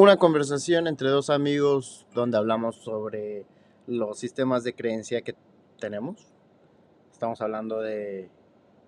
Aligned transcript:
una 0.00 0.16
conversación 0.16 0.86
entre 0.86 1.10
dos 1.10 1.28
amigos 1.28 2.06
donde 2.14 2.38
hablamos 2.38 2.76
sobre 2.76 3.44
los 3.86 4.18
sistemas 4.18 4.64
de 4.64 4.74
creencia 4.74 5.20
que 5.20 5.34
tenemos. 5.78 6.32
Estamos 7.12 7.42
hablando 7.42 7.80
de 7.80 8.30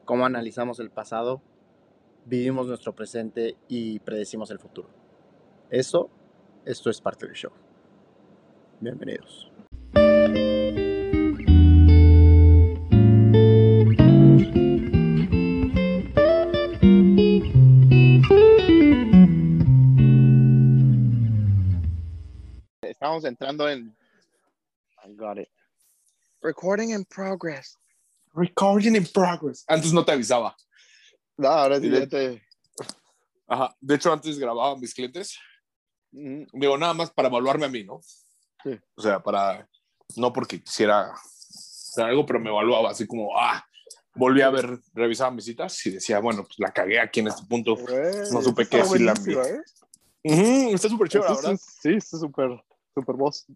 cómo 0.06 0.24
analizamos 0.24 0.80
el 0.80 0.90
pasado, 0.90 1.42
vivimos 2.24 2.66
nuestro 2.66 2.94
presente 2.94 3.56
y 3.68 3.98
predecimos 3.98 4.50
el 4.52 4.58
futuro. 4.58 4.88
Eso, 5.68 6.08
esto 6.64 6.88
es 6.88 7.02
parte 7.02 7.26
del 7.26 7.34
show. 7.34 7.52
Bienvenidos. 8.80 9.52
Estamos 23.12 23.24
entrando 23.26 23.68
en. 23.68 23.94
I 25.04 25.14
got 25.14 25.36
it. 25.36 25.48
Recording 26.40 26.92
in 26.92 27.04
progress. 27.04 27.76
Recording 28.32 28.96
in 28.96 29.04
progress. 29.04 29.64
Antes 29.68 29.92
no 29.92 30.02
te 30.02 30.12
avisaba. 30.12 30.56
No, 31.36 31.48
ahora 31.48 31.78
sí 31.78 31.90
Sí, 31.90 31.90
ya 31.90 32.06
te. 32.06 32.42
Ajá. 33.46 33.76
De 33.82 33.96
hecho, 33.96 34.10
antes 34.10 34.38
grababa 34.38 34.72
a 34.72 34.76
mis 34.76 34.94
clientes. 34.94 35.38
Mm, 36.10 36.44
Digo, 36.54 36.78
nada 36.78 36.94
más 36.94 37.10
para 37.10 37.28
evaluarme 37.28 37.66
a 37.66 37.68
mí, 37.68 37.84
¿no? 37.84 38.00
Sí. 38.64 38.80
O 38.94 39.02
sea, 39.02 39.22
para. 39.22 39.68
No 40.16 40.32
porque 40.32 40.62
quisiera 40.62 41.12
hacer 41.12 42.04
algo, 42.04 42.24
pero 42.24 42.40
me 42.40 42.48
evaluaba 42.48 42.92
así 42.92 43.06
como, 43.06 43.38
ah, 43.38 43.62
volví 44.14 44.40
a 44.40 44.48
ver, 44.48 44.80
revisaba 44.94 45.32
mis 45.32 45.44
citas 45.44 45.84
y 45.84 45.90
decía, 45.90 46.18
bueno, 46.18 46.44
pues 46.44 46.58
la 46.58 46.72
cagué 46.72 46.98
aquí 46.98 47.20
en 47.20 47.28
este 47.28 47.44
punto. 47.44 47.76
No 48.32 48.40
supe 48.40 48.66
qué 48.66 48.78
decir 48.78 49.02
la 49.02 49.12
buenísimo, 49.12 49.42
¿eh? 49.42 50.72
Está 50.72 50.88
súper 50.88 51.08
chévere, 51.10 51.34
verdad. 51.34 51.58
sí, 51.58 51.80
sí, 51.82 51.94
está 51.96 52.16
súper, 52.16 52.62
súper 52.94 53.16
voz. 53.16 53.46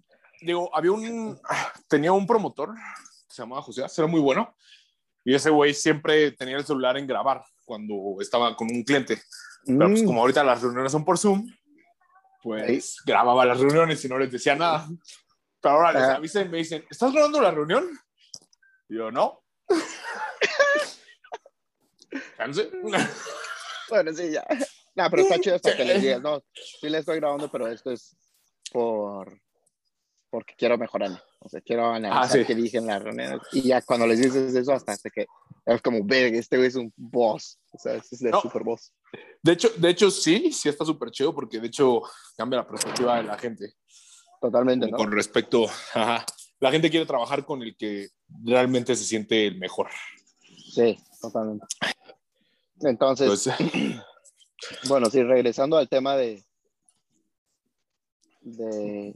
Digo, 0.41 0.75
había 0.75 0.93
un. 0.93 1.41
Tenía 1.89 2.13
un 2.13 2.27
promotor 2.27 2.75
que 2.75 3.35
se 3.35 3.43
llamaba 3.43 3.63
José, 3.63 3.85
era 3.97 4.07
muy 4.07 4.21
bueno. 4.21 4.55
Y 5.25 5.35
ese 5.35 5.51
güey 5.51 5.75
siempre 5.75 6.33
tenía 6.33 6.57
el 6.57 6.65
celular 6.65 6.97
en 6.97 7.07
grabar 7.07 7.43
cuando 7.65 7.95
estaba 8.21 8.55
con 8.55 8.69
un 8.71 8.85
cliente. 8.85 9.21
Pero 9.67 9.89
pues 9.89 10.03
Mm, 10.03 10.07
como 10.07 10.21
ahorita 10.21 10.45
las 10.45 10.63
reuniones 10.63 10.93
son 10.93 11.05
por 11.05 11.19
Zoom, 11.19 11.53
pues 12.43 12.99
grababa 13.05 13.45
las 13.45 13.59
reuniones 13.59 14.05
y 14.05 14.09
no 14.09 14.19
les 14.19 14.31
decía 14.31 14.55
nada. 14.55 14.87
Pero 15.61 15.75
ahora 15.75 15.93
les 15.93 16.03
Ajá. 16.03 16.15
avisan 16.17 16.47
y 16.47 16.51
me 16.51 16.59
dicen, 16.59 16.85
¿estás 16.89 17.13
grabando 17.13 17.41
la 17.41 17.51
reunión? 17.51 17.91
Y 18.89 18.97
yo, 18.97 19.11
no. 19.11 19.43
Bueno, 23.89 24.13
sí, 24.13 24.31
ya. 24.31 24.47
No, 24.95 25.11
pero 25.11 25.23
está 25.23 25.41
chido 25.41 25.57
hasta 25.57 25.77
que 25.77 25.85
les 25.85 26.01
digas, 26.03 26.23
no, 26.23 26.43
sí 26.55 26.89
le 26.89 26.99
estoy 26.99 27.17
grabando, 27.17 27.51
pero 27.51 27.67
esto 27.67 27.91
es 27.91 28.17
por 28.73 29.41
porque 30.31 30.55
quiero 30.59 30.77
mejorar. 30.77 31.23
O 31.41 31.49
sea, 31.49 31.61
quiero 31.61 31.87
analizar 31.87 32.25
Ah, 32.25 32.29
sí. 32.29 32.45
qué 32.45 32.55
dije 32.55 32.79
en 32.79 32.87
las 32.89 33.03
reuniones. 33.03 33.41
Y 33.53 33.63
ya 33.63 33.81
cuando 33.81 34.07
les 34.07 34.19
dices 34.21 34.55
eso, 34.55 34.73
hasta, 34.73 34.93
hasta 34.93 35.09
que 35.09 35.27
es 35.65 35.81
como, 35.83 36.05
ver, 36.05 36.35
este 36.35 36.57
güey 36.57 36.69
es 36.69 36.75
un 36.75 36.93
boss. 36.97 37.59
O 37.73 37.79
sea, 37.79 37.95
este 37.95 38.17
es 38.17 38.21
de 38.23 38.31
No. 38.31 38.41
super 38.43 38.63
boss. 38.63 38.93
De 39.43 39.53
hecho, 39.53 39.69
de 39.77 39.89
hecho, 39.91 40.11
sí, 40.11 40.53
sí 40.53 40.69
está 40.69 40.85
súper 40.85 41.11
chido 41.11 41.35
porque 41.35 41.59
de 41.61 41.69
hecho 41.69 42.03
cambia 42.37 42.59
la 42.59 42.69
perspectiva 42.69 43.17
de 43.17 43.23
la 43.23 43.39
gente 43.39 43.75
Totalmente, 44.41 44.91
¿no? 44.91 44.97
con 44.97 45.11
respecto, 45.13 45.65
ajá, 45.95 46.27
la 46.61 46.71
gente 46.71 46.91
quiere 46.91 47.07
trabajar 47.07 47.45
con 47.47 47.63
el 47.63 47.75
que 47.77 48.09
realmente 48.45 48.95
se 48.97 49.05
siente 49.05 49.47
el 49.47 49.57
mejor. 49.59 49.89
Sí, 50.75 50.99
totalmente. 51.21 51.65
Entonces, 52.81 53.47
Entonces, 53.47 54.03
Bueno, 54.89 55.09
sí, 55.11 55.23
regresando 55.23 55.77
al 55.77 55.89
tema 55.89 56.17
de, 56.17 56.45
de, 58.47 59.15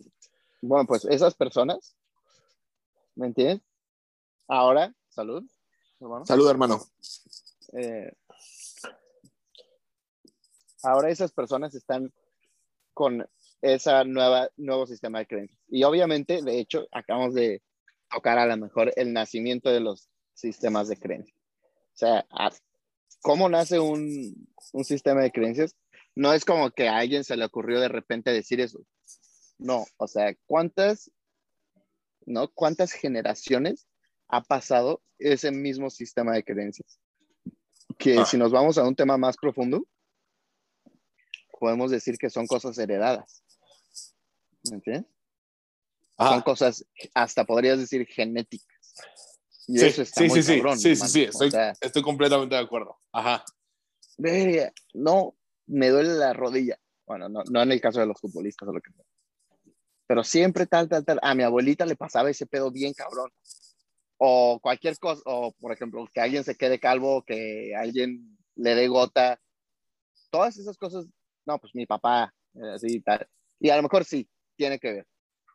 bueno, 0.60 0.86
pues 0.86 1.04
esas 1.04 1.34
personas, 1.34 1.94
¿me 3.14 3.28
entiendes? 3.28 3.60
Ahora, 4.48 4.92
salud, 5.08 5.44
hermano. 6.00 6.26
salud 6.26 6.50
hermano. 6.50 6.80
Eh, 7.74 8.12
ahora 10.82 11.10
esas 11.10 11.30
personas 11.30 11.74
están 11.74 12.12
con 12.92 13.26
esa 13.62 14.02
nueva, 14.02 14.48
nuevo 14.56 14.86
sistema 14.86 15.20
de 15.20 15.26
creencias. 15.26 15.60
Y 15.68 15.84
obviamente, 15.84 16.42
de 16.42 16.58
hecho, 16.58 16.88
acabamos 16.90 17.34
de 17.34 17.62
tocar 18.10 18.38
a 18.38 18.46
lo 18.46 18.56
mejor 18.56 18.92
el 18.96 19.12
nacimiento 19.12 19.70
de 19.70 19.80
los 19.80 20.08
sistemas 20.34 20.88
de 20.88 20.96
creencias. 20.96 21.38
O 21.94 21.98
sea, 22.00 22.26
¿cómo 23.20 23.48
nace 23.48 23.78
un, 23.78 24.48
un 24.72 24.84
sistema 24.84 25.22
de 25.22 25.30
creencias? 25.30 25.76
No 26.16 26.32
es 26.32 26.44
como 26.44 26.72
que 26.72 26.88
a 26.88 26.98
alguien 26.98 27.22
se 27.22 27.36
le 27.36 27.44
ocurrió 27.44 27.78
de 27.78 27.88
repente 27.88 28.32
decir 28.32 28.60
eso. 28.60 28.84
No, 29.60 29.84
o 29.98 30.08
sea, 30.08 30.34
¿cuántas, 30.46 31.10
no? 32.24 32.48
¿Cuántas 32.48 32.92
generaciones 32.92 33.86
ha 34.28 34.42
pasado 34.42 35.02
ese 35.18 35.50
mismo 35.50 35.90
sistema 35.90 36.32
de 36.32 36.42
creencias? 36.44 36.98
Que 37.98 38.18
Ah. 38.18 38.24
si 38.24 38.38
nos 38.38 38.50
vamos 38.52 38.78
a 38.78 38.84
un 38.84 38.96
tema 38.96 39.18
más 39.18 39.36
profundo, 39.36 39.86
podemos 41.58 41.90
decir 41.90 42.16
que 42.16 42.30
son 42.30 42.46
cosas 42.46 42.78
heredadas. 42.78 43.44
¿Me 44.70 44.76
entiendes? 44.76 45.10
Son 46.16 46.26
Ajá. 46.26 46.42
cosas, 46.42 46.86
hasta 47.14 47.44
podrías 47.44 47.78
decir 47.78 48.06
genéticas. 48.06 48.94
Y 49.66 49.78
Sí, 49.78 49.86
eso 49.86 50.02
está 50.02 50.22
sí, 50.22 50.28
muy 50.28 50.42
sí, 50.42 50.52
sí, 50.52 50.56
cabrón, 50.56 50.78
sí, 50.78 50.96
sí, 50.96 51.08
sí, 51.08 51.24
O 51.26 51.28
estoy, 51.30 51.50
sea, 51.50 51.72
estoy 51.80 52.02
completamente 52.02 52.54
de 52.54 52.62
acuerdo. 52.62 52.98
Ajá. 53.12 53.44
no, 54.94 55.36
me 55.66 55.88
duele 55.90 56.14
la 56.14 56.32
rodilla. 56.32 56.78
Bueno, 57.06 57.28
no, 57.28 57.42
no 57.50 57.62
en 57.62 57.72
el 57.72 57.80
caso 57.80 58.00
de 58.00 58.06
los 58.06 58.20
futbolistas 58.20 58.68
o 58.68 58.72
lo 58.72 58.80
que 58.80 58.90
sea. 58.92 59.04
Pero 60.10 60.24
siempre 60.24 60.66
tal, 60.66 60.88
tal, 60.88 61.04
tal. 61.04 61.20
A 61.22 61.36
mi 61.36 61.44
abuelita 61.44 61.86
le 61.86 61.94
pasaba 61.94 62.30
ese 62.30 62.44
pedo 62.44 62.72
bien 62.72 62.92
cabrón. 62.94 63.30
O 64.16 64.58
cualquier 64.60 64.98
cosa, 64.98 65.22
o 65.24 65.52
por 65.52 65.70
ejemplo, 65.70 66.04
que 66.12 66.20
alguien 66.20 66.42
se 66.42 66.56
quede 66.56 66.80
calvo, 66.80 67.22
que 67.24 67.76
alguien 67.76 68.36
le 68.56 68.74
dé 68.74 68.88
gota. 68.88 69.40
Todas 70.30 70.56
esas 70.56 70.76
cosas, 70.76 71.06
no, 71.46 71.60
pues 71.60 71.76
mi 71.76 71.86
papá, 71.86 72.34
eh, 72.54 72.72
así 72.74 72.88
y 72.96 73.00
tal. 73.00 73.24
Y 73.60 73.70
a 73.70 73.76
lo 73.76 73.84
mejor 73.84 74.04
sí, 74.04 74.28
tiene 74.56 74.80
que 74.80 74.90
ver. 74.94 75.06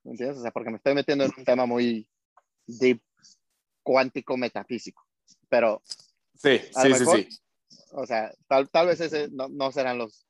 ¿Me 0.05 0.11
entiendes? 0.11 0.38
O 0.38 0.41
sea, 0.41 0.51
porque 0.51 0.69
me 0.69 0.77
estoy 0.77 0.93
metiendo 0.95 1.25
en 1.25 1.33
un 1.37 1.43
tema 1.43 1.66
muy 1.66 2.09
deep, 2.66 3.01
cuántico, 3.83 4.37
metafísico. 4.37 5.05
Pero 5.49 5.81
Sí, 6.33 6.59
sí, 6.59 6.69
lo 6.87 6.95
sí, 6.95 6.99
mejor- 7.01 7.17
sí. 7.19 7.29
o 7.91 8.05
sea, 8.05 8.33
tal, 8.47 8.69
tal 8.69 8.87
vez 8.87 9.01
ese 9.01 9.27
no, 9.31 9.49
no 9.49 9.73
serán 9.73 9.97
los, 9.97 10.25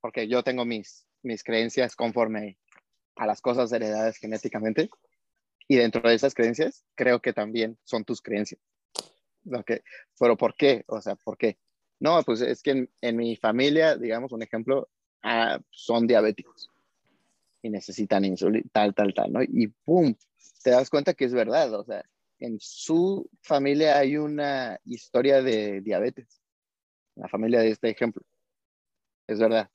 porque 0.00 0.28
yo 0.28 0.44
tengo 0.44 0.64
mis, 0.64 1.08
mis 1.24 1.42
creencias 1.42 1.96
conforme 1.96 2.56
a 3.16 3.26
las 3.26 3.40
cosas 3.40 3.72
heredadas 3.72 4.16
genéticamente, 4.16 4.90
y 5.68 5.76
dentro 5.76 6.08
de 6.08 6.14
esas 6.14 6.34
creencias, 6.34 6.84
creo 6.94 7.20
que 7.20 7.32
también 7.32 7.78
son 7.84 8.04
tus 8.04 8.20
creencias. 8.20 8.60
Lo 9.44 9.64
que, 9.64 9.82
pero 10.18 10.36
¿por 10.36 10.54
qué? 10.54 10.84
O 10.86 11.00
sea, 11.00 11.16
¿por 11.16 11.36
qué? 11.36 11.58
No, 11.98 12.22
pues 12.22 12.40
es 12.40 12.62
que 12.62 12.72
en, 12.72 12.90
en 13.00 13.16
mi 13.16 13.36
familia, 13.36 13.96
digamos, 13.96 14.32
un 14.32 14.42
ejemplo, 14.42 14.88
ah, 15.22 15.60
son 15.70 16.06
diabéticos 16.06 16.68
y 17.62 17.70
necesitan 17.70 18.24
insulina, 18.24 18.64
tal, 18.72 18.94
tal, 18.94 19.14
tal, 19.14 19.32
¿no? 19.32 19.42
Y 19.42 19.68
¡pum! 19.68 20.14
Te 20.62 20.70
das 20.70 20.90
cuenta 20.90 21.14
que 21.14 21.24
es 21.24 21.32
verdad, 21.32 21.72
o 21.74 21.84
sea, 21.84 22.04
en 22.38 22.58
su 22.60 23.28
familia 23.40 23.98
hay 23.98 24.16
una 24.16 24.78
historia 24.84 25.42
de 25.42 25.80
diabetes, 25.80 26.42
la 27.14 27.28
familia 27.28 27.60
de 27.60 27.70
este 27.70 27.88
ejemplo, 27.88 28.22
es 29.26 29.38
verdad. 29.38 29.70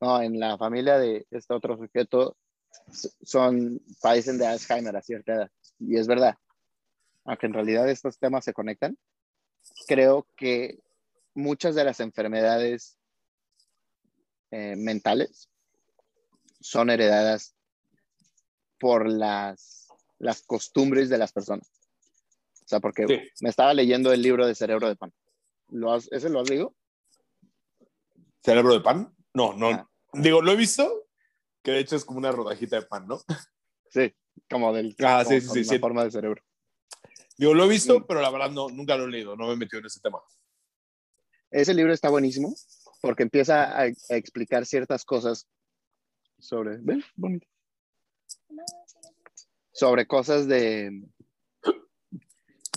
No, 0.00 0.20
en 0.20 0.38
la 0.38 0.58
familia 0.58 0.98
de 0.98 1.26
este 1.30 1.54
otro 1.54 1.76
sujeto 1.76 2.36
son, 3.22 3.80
padecen 4.00 4.38
de 4.38 4.46
Alzheimer 4.46 4.96
a 4.96 5.02
cierta 5.02 5.34
edad, 5.34 5.50
y 5.78 5.96
es 5.96 6.06
verdad. 6.06 6.36
Aunque 7.24 7.46
en 7.46 7.52
realidad 7.54 7.88
estos 7.88 8.18
temas 8.18 8.44
se 8.44 8.52
conectan, 8.52 8.98
creo 9.86 10.26
que 10.36 10.80
muchas 11.34 11.74
de 11.74 11.84
las 11.84 12.00
enfermedades 12.00 12.98
eh, 14.50 14.74
mentales 14.76 15.48
son 16.60 16.90
heredadas 16.90 17.54
por 18.78 19.08
las, 19.08 19.88
las 20.18 20.42
costumbres 20.42 21.08
de 21.08 21.18
las 21.18 21.32
personas. 21.32 21.70
O 22.64 22.68
sea, 22.68 22.80
porque 22.80 23.06
Sí. 23.06 23.20
me 23.40 23.50
estaba 23.50 23.72
leyendo 23.74 24.12
el 24.12 24.22
libro 24.22 24.46
de 24.46 24.54
Cerebro 24.54 24.88
de 24.88 24.96
Pan. 24.96 25.12
¿Lo 25.70 25.92
has- 25.92 26.08
¿Ese 26.12 26.28
lo 26.28 26.40
has 26.40 26.48
leído? 26.50 26.74
¿Cerebro 28.42 28.74
de 28.74 28.80
pan? 28.80 29.14
No, 29.34 29.52
no. 29.54 29.68
Ah. 29.70 29.88
Digo, 30.14 30.42
lo 30.42 30.52
he 30.52 30.56
visto, 30.56 31.06
que 31.62 31.70
de 31.72 31.80
hecho 31.80 31.96
es 31.96 32.04
como 32.04 32.18
una 32.18 32.32
rodajita 32.32 32.76
de 32.76 32.86
pan, 32.86 33.06
¿no? 33.06 33.20
Sí, 33.90 34.12
como 34.50 34.72
del 34.72 34.96
Ah, 35.04 35.24
sí, 35.24 35.40
sí, 35.40 35.64
sí, 35.64 35.78
forma 35.78 36.04
de 36.04 36.10
cerebro. 36.10 36.42
Digo, 37.36 37.54
lo 37.54 37.64
he 37.64 37.68
visto, 37.68 38.06
pero 38.06 38.20
la 38.20 38.30
verdad 38.30 38.50
no, 38.50 38.68
nunca 38.68 38.96
lo 38.96 39.04
he 39.04 39.10
leído, 39.10 39.36
no 39.36 39.46
me 39.46 39.54
he 39.54 39.56
metido 39.56 39.80
en 39.80 39.86
ese 39.86 40.00
tema. 40.00 40.20
Ese 41.50 41.74
libro 41.74 41.92
está 41.92 42.08
buenísimo 42.08 42.54
porque 43.00 43.22
empieza 43.22 43.64
a, 43.64 43.82
a 43.82 44.16
explicar 44.16 44.64
ciertas 44.64 45.04
cosas 45.04 45.46
sobre, 46.38 46.78
¿ves? 46.80 47.04
Bonito. 47.16 47.46
Sobre 49.72 50.06
cosas 50.06 50.46
de 50.46 51.02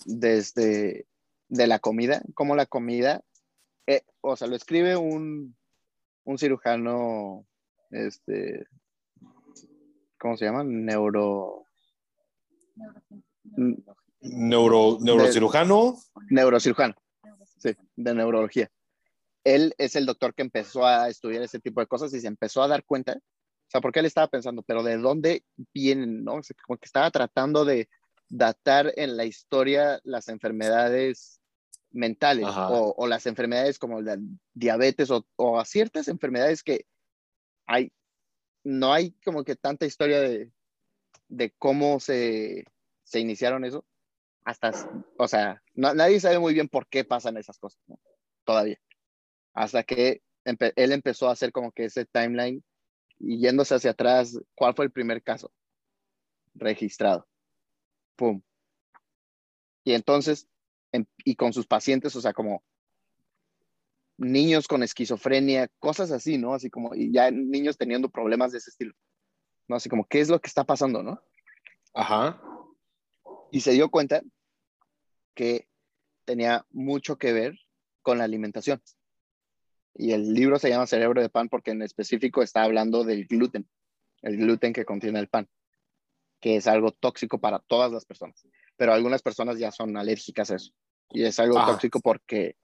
desde 0.05 1.07
de 1.47 1.67
la 1.67 1.79
comida, 1.79 2.21
como 2.33 2.55
la 2.55 2.65
comida, 2.65 3.23
eh, 3.87 4.03
o 4.21 4.35
sea, 4.35 4.47
lo 4.47 4.55
escribe 4.55 4.95
un, 4.95 5.55
un 6.23 6.37
cirujano 6.37 7.45
este, 7.91 8.67
¿cómo 10.19 10.37
se 10.37 10.45
llama? 10.45 10.63
Neuro, 10.63 11.65
Neuro, 14.21 14.97
neurocirujano. 15.01 15.97
neurocirujano, 16.29 16.95
sí, 17.57 17.75
de 17.95 18.13
neurología. 18.13 18.69
Él 19.43 19.75
es 19.77 19.95
el 19.95 20.05
doctor 20.05 20.33
que 20.33 20.41
empezó 20.41 20.85
a 20.85 21.07
estudiar 21.09 21.43
ese 21.43 21.59
tipo 21.59 21.79
de 21.79 21.87
cosas 21.87 22.13
y 22.13 22.19
se 22.19 22.27
empezó 22.27 22.63
a 22.63 22.67
dar 22.67 22.83
cuenta, 22.83 23.13
o 23.13 23.69
sea, 23.69 23.81
porque 23.81 23.99
él 23.99 24.07
estaba 24.07 24.27
pensando, 24.27 24.63
pero 24.63 24.81
¿de 24.81 24.97
dónde 24.97 25.43
vienen? 25.73 26.23
¿no? 26.23 26.35
O 26.35 26.43
sea, 26.43 26.55
como 26.65 26.77
que 26.77 26.85
estaba 26.85 27.11
tratando 27.11 27.63
de 27.63 27.87
datar 28.27 28.91
en 28.95 29.15
la 29.15 29.25
historia 29.25 29.99
las 30.03 30.27
enfermedades 30.29 31.39
mentales 31.91 32.47
o, 32.47 32.93
o 32.97 33.07
las 33.07 33.25
enfermedades 33.25 33.79
como 33.79 34.01
la 34.01 34.17
diabetes 34.53 35.11
o, 35.11 35.25
o 35.37 35.59
a 35.59 35.65
ciertas 35.65 36.07
enfermedades 36.07 36.63
que 36.63 36.85
hay, 37.65 37.91
no 38.63 38.93
hay 38.93 39.11
como 39.23 39.43
que 39.43 39.55
tanta 39.55 39.85
historia 39.85 40.19
de, 40.19 40.51
de 41.27 41.51
cómo 41.57 41.99
se, 41.99 42.65
se 43.03 43.19
iniciaron 43.19 43.65
eso. 43.65 43.85
Hasta, 44.43 44.71
o 45.17 45.27
sea, 45.27 45.61
nadie 45.73 46.19
sabe 46.19 46.37
muy 46.37 46.53
bien 46.53 46.69
por 46.69 46.87
qué 46.87 47.03
pasan 47.03 47.37
esas 47.37 47.57
cosas. 47.57 47.81
Todavía. 48.43 48.79
Hasta 49.53 49.83
que 49.83 50.21
él 50.43 50.91
empezó 50.91 51.27
a 51.27 51.31
hacer 51.31 51.51
como 51.51 51.71
que 51.71 51.85
ese 51.85 52.05
timeline 52.05 52.63
y 53.17 53.39
yéndose 53.39 53.75
hacia 53.75 53.91
atrás, 53.91 54.37
¿cuál 54.53 54.75
fue 54.75 54.85
el 54.85 54.91
primer 54.91 55.23
caso 55.23 55.51
registrado? 56.53 57.27
Pum. 58.15 58.41
Y 59.83 59.93
entonces, 59.93 60.47
em- 60.91 61.05
y 61.23 61.35
con 61.35 61.53
sus 61.53 61.65
pacientes, 61.65 62.15
o 62.15 62.21
sea, 62.21 62.33
como 62.33 62.63
niños 64.17 64.67
con 64.67 64.83
esquizofrenia, 64.83 65.67
cosas 65.79 66.11
así, 66.11 66.37
¿no? 66.37 66.53
Así 66.53 66.69
como, 66.69 66.95
y 66.95 67.11
ya 67.11 67.31
niños 67.31 67.77
teniendo 67.77 68.09
problemas 68.09 68.51
de 68.51 68.59
ese 68.59 68.69
estilo. 68.69 68.93
¿No? 69.67 69.75
Así 69.75 69.89
como, 69.89 70.05
¿qué 70.05 70.19
es 70.19 70.29
lo 70.29 70.39
que 70.39 70.47
está 70.47 70.63
pasando, 70.63 71.01
no? 71.01 71.21
Ajá. 71.93 72.41
Y 73.51 73.61
se 73.61 73.71
dio 73.71 73.89
cuenta 73.89 74.21
que 75.33 75.67
tenía 76.25 76.65
mucho 76.71 77.17
que 77.17 77.33
ver 77.33 77.57
con 78.01 78.17
la 78.17 78.23
alimentación. 78.23 78.81
Y 79.93 80.11
el 80.11 80.33
libro 80.33 80.59
se 80.59 80.69
llama 80.69 80.87
Cerebro 80.87 81.21
de 81.21 81.29
Pan 81.29 81.49
porque 81.49 81.71
en 81.71 81.81
específico 81.81 82.43
está 82.43 82.63
hablando 82.63 83.03
del 83.03 83.25
gluten, 83.25 83.67
el 84.21 84.37
gluten 84.37 84.73
que 84.73 84.85
contiene 84.85 85.19
el 85.19 85.29
pan, 85.29 85.47
que 86.41 86.57
es 86.57 86.67
algo 86.67 86.91
tóxico 86.91 87.39
para 87.39 87.59
todas 87.59 87.91
las 87.91 88.05
personas. 88.05 88.45
Pero 88.75 88.93
algunas 88.93 89.21
personas 89.21 89.57
ya 89.57 89.71
son 89.71 89.95
alérgicas 89.95 90.51
a 90.51 90.55
eso. 90.55 90.73
Y 91.11 91.23
es 91.23 91.39
algo 91.39 91.57
Ajá. 91.57 91.71
tóxico 91.71 92.01
porque 92.01 92.57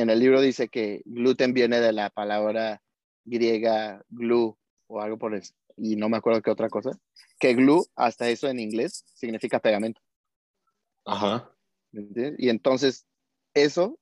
en 0.00 0.10
el 0.10 0.20
libro 0.20 0.40
dice 0.40 0.68
que 0.68 1.02
gluten 1.04 1.54
viene 1.54 1.80
de 1.80 1.92
la 1.92 2.10
palabra 2.10 2.82
griega 3.24 4.04
glue 4.08 4.56
o 4.86 5.00
algo 5.00 5.18
por 5.18 5.34
eso. 5.34 5.54
Y 5.76 5.96
no 5.96 6.08
me 6.08 6.16
acuerdo 6.16 6.42
qué 6.42 6.50
otra 6.50 6.68
cosa. 6.68 6.90
Que 7.38 7.54
glue, 7.54 7.84
hasta 7.94 8.28
eso 8.28 8.48
en 8.48 8.58
inglés, 8.58 9.04
significa 9.14 9.60
pegamento. 9.60 10.00
Ajá. 11.04 11.50
Y 11.92 12.48
entonces, 12.48 13.06
eso, 13.54 13.98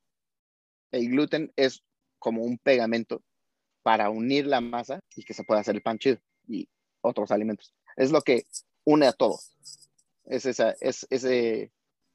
el 0.91 1.09
gluten 1.11 1.53
es 1.57 1.83
como 2.19 2.43
un 2.43 2.59
pegamento 2.59 3.23
para 3.83 4.11
unir 4.11 4.47
la 4.47 4.61
masa 4.61 5.01
y 5.15 5.25
que 5.25 5.35
se 5.35 5.45
pueda 5.45 5.61
hacer 5.61 5.77
el 5.77 5.83
pan 5.83 5.99
chido 5.99 6.19
y 6.49 6.69
otros 7.03 7.31
alimentos. 7.31 7.75
Es 7.97 8.11
lo 8.11 8.23
que 8.23 8.45
une 8.85 9.07
a 9.07 9.13
todos. 9.13 9.53
Es, 10.25 10.47
esa, 10.47 10.75
es 10.81 11.07
ese 11.11 11.71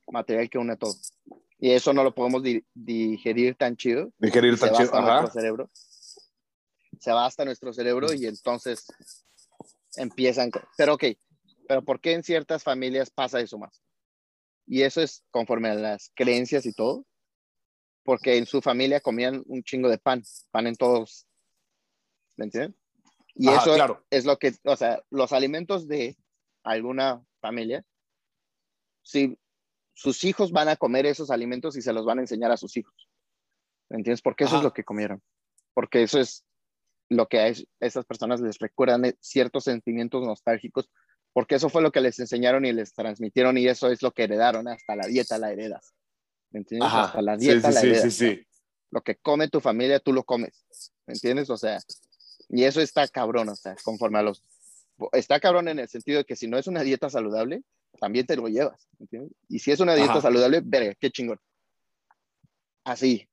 material 0.07 0.49
que 0.49 0.57
une 0.57 0.73
a 0.73 0.77
todos. 0.77 1.10
Y 1.63 1.71
eso 1.71 1.93
no 1.93 2.03
lo 2.03 2.13
podemos 2.13 2.41
di- 2.41 2.65
digerir 2.73 3.55
tan 3.55 3.77
chido. 3.77 4.11
Digerir 4.17 4.53
y 4.53 4.57
se 4.57 4.65
tan 4.65 4.73
va 4.73 4.77
chido. 4.79 4.89
hasta 4.89 4.99
Ajá. 4.99 5.21
nuestro 5.21 5.39
cerebro. 5.39 5.69
Se 6.99 7.11
va 7.11 7.25
hasta 7.27 7.45
nuestro 7.45 7.71
cerebro 7.71 8.11
y 8.13 8.25
entonces 8.25 8.87
empiezan. 9.95 10.49
Pero 10.75 10.95
ok, 10.95 11.03
pero 11.67 11.83
¿por 11.83 12.01
qué 12.01 12.13
en 12.13 12.23
ciertas 12.23 12.63
familias 12.63 13.11
pasa 13.11 13.39
eso 13.39 13.59
más? 13.59 13.83
Y 14.65 14.81
eso 14.81 15.01
es 15.01 15.23
conforme 15.29 15.69
a 15.69 15.75
las 15.75 16.11
creencias 16.15 16.65
y 16.65 16.73
todo, 16.73 17.05
porque 18.03 18.37
en 18.37 18.47
su 18.47 18.59
familia 18.61 18.99
comían 18.99 19.43
un 19.45 19.61
chingo 19.63 19.87
de 19.87 19.99
pan, 19.99 20.23
pan 20.49 20.65
en 20.65 20.75
todos, 20.75 21.27
¿me 22.37 22.45
entiendes? 22.45 22.75
Y 23.35 23.49
Ajá, 23.49 23.61
eso 23.61 23.75
claro. 23.75 24.05
es 24.09 24.25
lo 24.25 24.37
que, 24.39 24.53
o 24.63 24.75
sea, 24.75 24.99
los 25.11 25.31
alimentos 25.31 25.87
de 25.87 26.17
alguna 26.63 27.23
familia, 27.39 27.85
si 29.03 29.37
sus 30.01 30.23
hijos 30.23 30.51
van 30.51 30.67
a 30.69 30.75
comer 30.75 31.05
esos 31.05 31.29
alimentos 31.29 31.77
y 31.77 31.81
se 31.81 31.93
los 31.93 32.05
van 32.05 32.17
a 32.17 32.21
enseñar 32.21 32.51
a 32.51 32.57
sus 32.57 32.75
hijos, 32.77 33.07
¿me 33.89 33.97
entiendes? 33.97 34.21
Porque 34.21 34.45
eso 34.45 34.55
Ajá. 34.55 34.59
es 34.59 34.63
lo 34.63 34.73
que 34.73 34.83
comieron, 34.83 35.21
porque 35.73 36.01
eso 36.01 36.19
es 36.19 36.43
lo 37.09 37.27
que 37.27 37.39
a 37.39 37.47
es- 37.49 37.67
esas 37.79 38.05
personas 38.05 38.41
les 38.41 38.57
recuerdan 38.57 39.05
eh, 39.05 39.15
ciertos 39.19 39.65
sentimientos 39.65 40.25
nostálgicos, 40.25 40.89
porque 41.33 41.55
eso 41.55 41.69
fue 41.69 41.81
lo 41.81 41.91
que 41.91 42.01
les 42.01 42.19
enseñaron 42.19 42.65
y 42.65 42.73
les 42.73 42.93
transmitieron 42.93 43.57
y 43.57 43.67
eso 43.67 43.89
es 43.91 44.01
lo 44.01 44.11
que 44.11 44.23
heredaron, 44.23 44.67
hasta 44.67 44.95
la 44.95 45.05
dieta 45.07 45.37
la 45.37 45.51
heredas. 45.51 45.93
¿Me 46.49 46.59
entiendes? 46.61 46.87
Ajá. 46.87 47.03
Hasta 47.05 47.21
la 47.21 47.37
dieta 47.37 47.69
sí, 47.69 47.73
la 47.75 47.81
sí, 47.81 47.87
heredas. 47.87 48.13
sí, 48.13 48.27
sí. 48.37 48.47
Lo 48.89 49.01
que 49.01 49.15
come 49.17 49.47
tu 49.49 49.61
familia, 49.61 49.99
tú 49.99 50.11
lo 50.13 50.23
comes. 50.23 50.65
¿Me 51.05 51.13
entiendes? 51.13 51.49
O 51.49 51.57
sea, 51.57 51.79
y 52.49 52.63
eso 52.63 52.81
está 52.81 53.07
cabrón, 53.07 53.47
o 53.49 53.55
sea, 53.55 53.75
conforme 53.83 54.19
a 54.19 54.23
los... 54.23 54.41
Está 55.13 55.39
cabrón 55.39 55.67
en 55.67 55.79
el 55.79 55.87
sentido 55.89 56.19
de 56.19 56.25
que 56.25 56.35
si 56.35 56.47
no 56.47 56.57
es 56.57 56.67
una 56.67 56.83
dieta 56.83 57.09
saludable, 57.09 57.63
también 57.99 58.25
te 58.25 58.35
lo 58.35 58.47
llevas, 58.47 58.87
¿me 58.99 59.03
entiendes? 59.05 59.31
Y 59.49 59.59
si 59.59 59.71
es 59.71 59.79
una 59.79 59.95
dieta 59.95 60.13
Ajá. 60.13 60.21
saludable, 60.21 60.61
verga, 60.63 60.93
qué 60.99 61.09
chingón. 61.11 61.39
Así, 62.83 63.27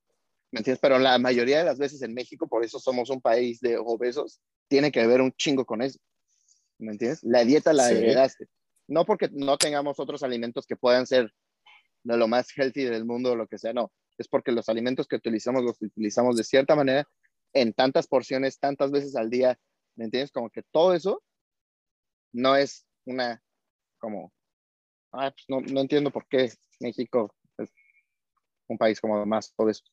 ¿me 0.50 0.60
entiendes? 0.60 0.80
Pero 0.80 0.98
la 0.98 1.18
mayoría 1.18 1.58
de 1.58 1.64
las 1.64 1.78
veces 1.78 2.02
en 2.02 2.14
México, 2.14 2.48
por 2.48 2.64
eso 2.64 2.78
somos 2.78 3.10
un 3.10 3.20
país 3.20 3.60
de 3.60 3.78
obesos, 3.78 4.40
tiene 4.68 4.92
que 4.92 5.06
ver 5.06 5.20
un 5.20 5.32
chingo 5.32 5.64
con 5.64 5.82
eso. 5.82 5.98
¿Me 6.78 6.92
entiendes? 6.92 7.22
La 7.22 7.44
dieta 7.44 7.72
la 7.72 7.88
Sí. 7.88 7.96
heredaste. 7.96 8.46
No 8.86 9.04
porque 9.04 9.28
no 9.32 9.56
tengamos 9.58 9.98
otros 9.98 10.22
alimentos 10.22 10.66
que 10.66 10.76
puedan 10.76 11.06
ser 11.06 11.32
de 12.04 12.16
lo 12.16 12.28
más 12.28 12.48
healthy 12.56 12.84
del 12.84 13.04
mundo 13.04 13.32
o 13.32 13.36
lo 13.36 13.46
que 13.46 13.58
sea, 13.58 13.72
no. 13.72 13.92
Es 14.16 14.28
porque 14.28 14.52
los 14.52 14.68
alimentos 14.68 15.06
que 15.06 15.16
utilizamos 15.16 15.62
los 15.62 15.80
utilizamos 15.82 16.36
de 16.36 16.44
cierta 16.44 16.74
manera 16.74 17.06
en 17.52 17.72
tantas 17.72 18.06
porciones, 18.06 18.58
tantas 18.58 18.90
veces 18.90 19.16
al 19.16 19.30
día. 19.30 19.58
¿Me 19.96 20.04
entiendes? 20.04 20.30
Como 20.30 20.48
que 20.50 20.62
todo 20.70 20.94
eso 20.94 21.22
no 22.32 22.56
es 22.56 22.86
una, 23.04 23.42
como, 23.98 24.32
ah, 25.12 25.30
pues 25.30 25.44
no, 25.48 25.60
no 25.60 25.80
entiendo 25.80 26.10
por 26.10 26.26
qué 26.28 26.52
México 26.80 27.34
es 27.58 27.72
un 28.68 28.78
país 28.78 29.00
como 29.00 29.24
más 29.26 29.52
obeso. 29.56 29.84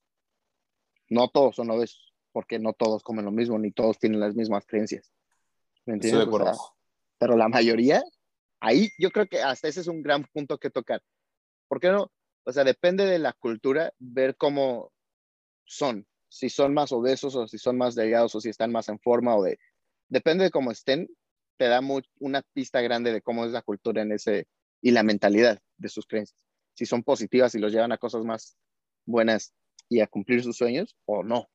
No 1.10 1.30
todos 1.30 1.56
son 1.56 1.70
obesos, 1.72 2.14
porque 2.32 2.60
no 2.60 2.74
todos 2.74 3.04
comen 3.04 3.26
lo 3.26 3.32
mismo, 3.32 3.58
ni 3.58 3.72
todos 3.72 3.98
tienen 4.00 4.20
las 4.20 4.36
mismas 4.36 4.66
creencias. 4.66 5.12
¿Me 5.86 5.96
Estoy 5.96 6.14
O 6.14 6.38
sea, 6.38 6.54
pero 7.18 7.38
la 7.38 7.48
mayoría, 7.48 8.04
ahí 8.60 8.90
yo 8.98 9.12
creo 9.12 9.28
que 9.28 9.42
hasta 9.42 9.68
ese 9.68 9.82
es 9.82 9.88
un 9.88 10.02
gran 10.02 10.24
punto 10.26 10.58
que 10.58 10.70
tocar. 10.70 11.02
¿Por 11.68 11.80
qué 11.80 11.90
no? 11.90 12.12
O 12.44 12.52
sea, 12.52 12.64
depende 12.64 13.06
de 13.06 13.20
la 13.20 13.34
cultura 13.34 13.94
ver 14.00 14.36
cómo 14.36 14.92
son, 15.64 16.08
si 16.28 16.50
son 16.50 16.74
más 16.74 16.92
obesos 16.92 17.36
o 17.36 17.48
si 17.48 17.58
son 17.58 17.78
más 17.78 17.96
delgados 17.96 18.36
o 18.36 18.42
si 18.42 18.50
están 18.50 18.72
más 18.72 18.90
en 18.90 19.00
forma 19.00 19.36
o 19.36 19.44
de, 19.44 19.58
depende 20.10 20.44
de 20.44 20.52
cómo 20.52 20.72
estén, 20.72 21.08
te 21.58 21.68
da 21.68 21.82
mu- 21.82 22.02
una 22.20 22.42
pista 22.54 22.82
grande 22.82 23.12
de 23.14 23.22
cómo 23.22 23.46
es 23.46 23.52
la 23.52 23.62
cultura 23.62 24.02
en 24.02 24.12
ese 24.12 24.48
y 24.82 24.92
la 24.92 25.04
mentalidad 25.04 25.60
de 25.78 25.90
sus 25.90 26.06
creencias. 26.06 26.40
Si 26.74 26.86
son 26.86 27.04
positivas 27.04 27.56
y 27.56 27.60
los 27.60 27.72
llevan 27.72 27.92
a 27.92 27.98
cosas 27.98 28.24
más 28.26 28.58
buenas 29.06 29.54
y 29.90 30.02
a 30.02 30.08
cumplir 30.08 30.44
sus 30.44 30.58
sueños 30.58 30.96
o 31.06 31.24
no. 31.24 31.48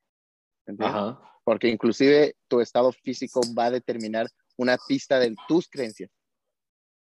Ajá. 0.78 1.20
porque 1.42 1.66
inclusive 1.68 2.36
tu 2.46 2.60
estado 2.60 2.92
físico 2.92 3.40
va 3.58 3.64
a 3.66 3.70
determinar 3.72 4.28
una 4.56 4.76
pista 4.86 5.18
de 5.18 5.34
tus 5.48 5.68
creencias. 5.68 6.10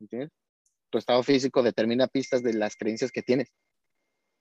¿Entiendes? 0.00 0.30
Tu 0.90 0.99
estado 0.99 1.23
físico 1.25 1.62
determina 1.62 2.07
pistas 2.07 2.42
de 2.45 2.54
las 2.54 2.76
creencias 2.76 3.11
que 3.11 3.23
tienes. 3.23 3.49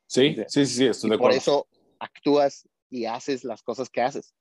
Sí, 0.07 0.35
sí, 0.35 0.43
sí, 0.47 0.65
sí, 0.67 0.85
estoy 0.85 1.07
Y 1.07 1.11
de 1.11 1.17
por 1.17 1.31
acuerdo. 1.31 1.37
eso 1.37 1.67
actúas 1.99 2.69
y 2.91 3.05
haces 3.05 3.43
las 3.43 3.63
cosas 3.63 3.89
que 3.89 4.01
haces. 4.01 4.35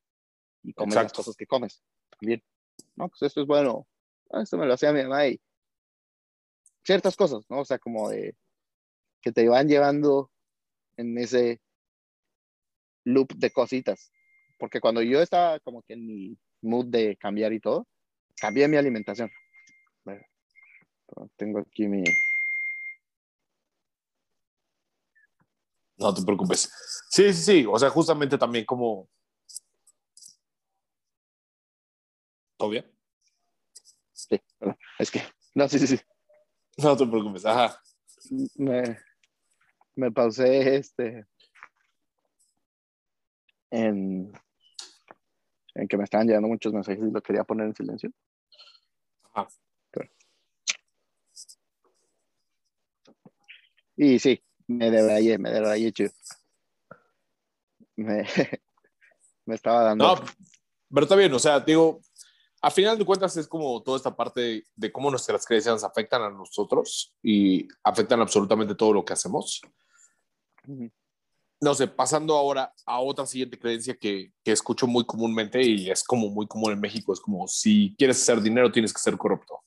Y 0.63 0.75
comes 0.75 0.95
las 0.95 1.05
Exacto. 1.05 1.23
cosas 1.23 1.37
que 1.37 1.47
comes. 1.47 1.83
Bien. 2.21 2.43
No, 2.97 3.09
pues 3.09 3.23
esto 3.23 3.41
es 3.41 3.47
bueno. 3.47 3.87
Ah, 4.30 4.42
esto 4.42 4.56
me 4.56 4.66
lo 4.66 4.75
hacía 4.75 4.92
mi 4.92 5.02
mamá 5.02 5.26
y 5.26 5.40
ciertas 6.85 7.16
cosas, 7.16 7.45
¿no? 7.49 7.61
O 7.61 7.64
sea, 7.64 7.78
como 7.78 8.11
de 8.11 8.37
que 9.21 9.33
te 9.33 9.49
van 9.49 9.68
llevando 9.68 10.30
en 10.97 11.18
ese 11.18 11.61
loop 13.04 13.33
de 13.35 13.50
cositas. 13.50 14.12
Porque 14.59 14.80
cuando 14.80 15.02
yo 15.02 15.21
estaba 15.21 15.61
como 15.61 15.83
que 15.83 15.95
en 15.95 16.06
mi 16.06 16.38
mood 16.62 16.87
de 16.87 17.16
cambiar 17.16 17.52
y 17.52 17.61
todo, 17.61 17.87
cambié 18.37 18.68
mi 18.68 18.76
alimentación. 18.76 19.30
Tengo 21.37 21.61
aquí 21.61 21.87
mi... 21.87 22.02
No 25.99 26.12
te 26.12 26.23
preocupes. 26.23 26.71
Sí, 27.11 27.33
sí, 27.33 27.42
sí. 27.42 27.66
O 27.68 27.78
sea, 27.78 27.90
justamente 27.90 28.37
también 28.37 28.64
como. 28.64 29.09
¿Todo 32.59 32.71
bien? 32.71 32.96
Sí, 34.28 34.40
perdón, 34.59 34.78
es 34.99 35.11
que... 35.11 35.23
No, 35.54 35.68
sí, 35.68 35.78
sí, 35.78 35.87
sí. 35.87 36.00
No 36.78 36.97
te 36.97 37.06
preocupes. 37.06 37.47
Ajá. 37.47 37.80
Me, 38.56 38.99
me 39.95 40.12
pausé 40.12 40.76
este... 40.76 41.26
En, 43.71 44.33
en 45.75 45.88
que 45.88 45.97
me 45.97 46.04
estaban 46.04 46.26
llegando 46.26 46.49
muchos 46.49 46.73
mensajes 46.73 47.02
y 47.02 47.11
lo 47.11 47.21
quería 47.21 47.45
poner 47.45 47.66
en 47.66 47.75
silencio. 47.75 48.11
Ajá. 49.33 49.49
Y 53.97 54.18
sí, 54.18 54.42
me 54.66 54.90
debrayé, 54.90 55.38
me 55.38 55.50
debrayé, 55.50 55.90
chido. 55.92 56.11
Me, 57.97 58.26
me 59.47 59.54
estaba 59.54 59.83
dando. 59.83 60.16
No, 60.16 60.23
pero 60.92 61.04
está 61.04 61.16
bien, 61.16 61.33
o 61.33 61.38
sea, 61.38 61.61
digo, 61.61 62.00
a 62.67 62.71
final 62.73 62.99
de 62.99 63.05
cuentas 63.05 63.37
es 63.37 63.47
como 63.47 63.81
toda 63.81 63.97
esta 63.97 64.17
parte 64.17 64.41
de, 64.41 64.65
de 64.75 64.91
cómo 64.91 65.09
nuestras 65.09 65.47
creencias 65.47 65.85
afectan 65.85 66.23
a 66.23 66.31
nosotros 66.31 67.15
y 67.23 67.69
afectan 67.85 68.21
absolutamente 68.21 68.75
todo 68.75 68.93
lo 68.93 69.05
que 69.05 69.13
hacemos. 69.13 69.61
No 71.61 71.75
sé, 71.77 71.87
pasando 71.87 72.35
ahora 72.35 72.75
a 72.85 72.99
otra 72.99 73.25
siguiente 73.25 73.57
creencia 73.57 73.97
que, 73.97 74.33
que 74.43 74.51
escucho 74.51 74.89
muy 74.89 75.07
comúnmente 75.07 75.63
y 75.63 75.89
es 75.93 76.03
como 76.03 76.29
muy 76.29 76.49
común 76.49 76.73
en 76.73 76.81
México, 76.81 77.13
es 77.13 77.21
como 77.21 77.47
si 77.47 77.95
quieres 77.97 78.21
hacer 78.21 78.41
dinero 78.41 78.73
tienes 78.73 78.93
que 78.93 79.01
ser 79.01 79.17
corrupto. 79.17 79.63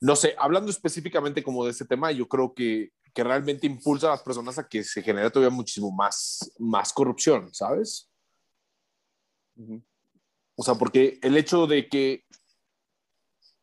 No 0.00 0.14
sé, 0.14 0.36
hablando 0.38 0.70
específicamente 0.70 1.42
como 1.42 1.64
de 1.64 1.72
este 1.72 1.84
tema, 1.84 2.12
yo 2.12 2.28
creo 2.28 2.54
que, 2.54 2.92
que 3.12 3.24
realmente 3.24 3.66
impulsa 3.66 4.06
a 4.06 4.10
las 4.10 4.22
personas 4.22 4.56
a 4.60 4.68
que 4.68 4.84
se 4.84 5.02
genere 5.02 5.32
todavía 5.32 5.52
muchísimo 5.52 5.90
más, 5.90 6.52
más 6.60 6.92
corrupción, 6.92 7.52
¿sabes? 7.52 8.11
O 10.54 10.62
sea, 10.62 10.74
porque 10.74 11.18
el 11.22 11.36
hecho 11.36 11.66
de 11.66 11.88
que, 11.88 12.24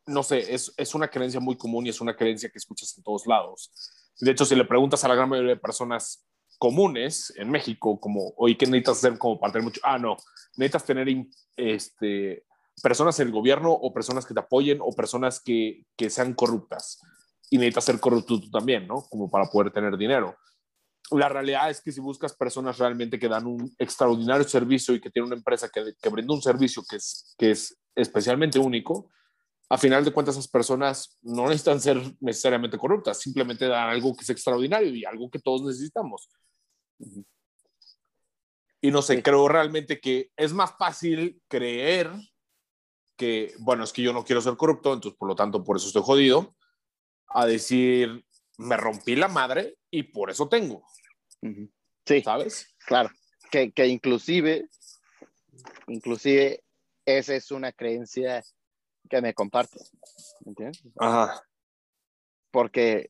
no 0.05 0.23
sé, 0.23 0.53
es, 0.53 0.73
es 0.77 0.95
una 0.95 1.07
creencia 1.09 1.39
muy 1.39 1.57
común 1.57 1.85
y 1.85 1.89
es 1.89 2.01
una 2.01 2.15
creencia 2.15 2.49
que 2.49 2.57
escuchas 2.57 2.97
en 2.97 3.03
todos 3.03 3.27
lados. 3.27 3.71
De 4.19 4.31
hecho, 4.31 4.45
si 4.45 4.55
le 4.55 4.65
preguntas 4.65 5.03
a 5.03 5.07
la 5.07 5.15
gran 5.15 5.29
mayoría 5.29 5.53
de 5.53 5.59
personas 5.59 6.25
comunes 6.57 7.33
en 7.37 7.49
México, 7.49 7.99
como, 7.99 8.33
oye, 8.37 8.57
¿qué 8.57 8.65
necesitas 8.65 8.97
hacer 8.97 9.17
como 9.17 9.39
para 9.39 9.53
tener 9.53 9.63
mucho? 9.63 9.79
Ah, 9.83 9.97
no, 9.97 10.17
necesitas 10.57 10.85
tener 10.85 11.07
este, 11.55 12.43
personas 12.83 13.19
en 13.19 13.27
el 13.27 13.33
gobierno 13.33 13.71
o 13.71 13.93
personas 13.93 14.25
que 14.25 14.33
te 14.33 14.39
apoyen 14.41 14.79
o 14.81 14.91
personas 14.91 15.39
que, 15.39 15.85
que 15.95 16.09
sean 16.09 16.33
corruptas. 16.33 16.99
Y 17.49 17.57
necesitas 17.57 17.85
ser 17.85 17.99
corrupto 17.99 18.39
tú 18.39 18.51
también, 18.51 18.87
¿no? 18.87 19.03
Como 19.09 19.29
para 19.29 19.45
poder 19.45 19.71
tener 19.71 19.97
dinero. 19.97 20.35
La 21.11 21.29
realidad 21.29 21.69
es 21.69 21.81
que 21.81 21.91
si 21.91 21.99
buscas 21.99 22.33
personas 22.35 22.77
realmente 22.77 23.17
que 23.19 23.27
dan 23.27 23.47
un 23.47 23.73
extraordinario 23.77 24.47
servicio 24.47 24.93
y 24.93 25.01
que 25.01 25.09
tienen 25.09 25.27
una 25.27 25.37
empresa 25.37 25.69
que, 25.69 25.93
que 26.01 26.09
brinda 26.09 26.33
un 26.33 26.41
servicio 26.41 26.83
que 26.87 26.97
es, 26.97 27.35
que 27.37 27.51
es 27.51 27.77
especialmente 27.95 28.59
único, 28.59 29.09
a 29.69 29.77
final 29.77 30.03
de 30.03 30.11
cuentas 30.11 30.35
esas 30.35 30.47
personas 30.47 31.17
no 31.21 31.43
necesitan 31.43 31.79
ser 31.79 31.97
necesariamente 32.19 32.77
corruptas, 32.77 33.19
simplemente 33.19 33.67
dan 33.67 33.89
algo 33.89 34.15
que 34.15 34.23
es 34.23 34.29
extraordinario 34.29 34.93
y 34.93 35.05
algo 35.05 35.29
que 35.29 35.39
todos 35.39 35.63
necesitamos. 35.63 36.29
Y 38.81 38.91
no 38.91 39.01
sé, 39.01 39.17
Sí. 39.17 39.21
creo 39.21 39.47
realmente 39.47 39.99
que 39.99 40.31
es 40.35 40.53
más 40.53 40.75
fácil 40.77 41.41
creer 41.47 42.09
que, 43.15 43.53
bueno, 43.59 43.83
es 43.83 43.93
que 43.93 44.01
yo 44.01 44.13
no 44.13 44.23
quiero 44.23 44.41
ser 44.41 44.55
corrupto, 44.55 44.93
entonces 44.93 45.17
por 45.17 45.27
lo 45.27 45.35
tanto 45.35 45.63
por 45.63 45.77
eso 45.77 45.87
estoy 45.87 46.01
jodido, 46.01 46.55
a 47.27 47.45
decir, 47.45 48.25
me 48.57 48.77
rompí 48.77 49.15
la 49.15 49.27
madre 49.27 49.77
y 49.91 50.03
por 50.03 50.31
eso 50.31 50.49
tengo, 50.49 50.83
Sí, 52.05 52.21
¿sabes? 52.21 52.75
claro. 52.85 53.09
Que, 53.51 53.71
que 53.71 53.87
inclusive, 53.87 54.67
inclusive, 55.87 56.63
esa 57.05 57.35
es 57.35 57.51
una 57.51 57.71
creencia 57.71 58.43
que 59.09 59.21
me 59.21 59.33
comparto. 59.33 59.79
¿me 60.41 60.49
¿Entiendes? 60.51 60.83
Ajá. 60.99 61.41
Porque 62.51 63.09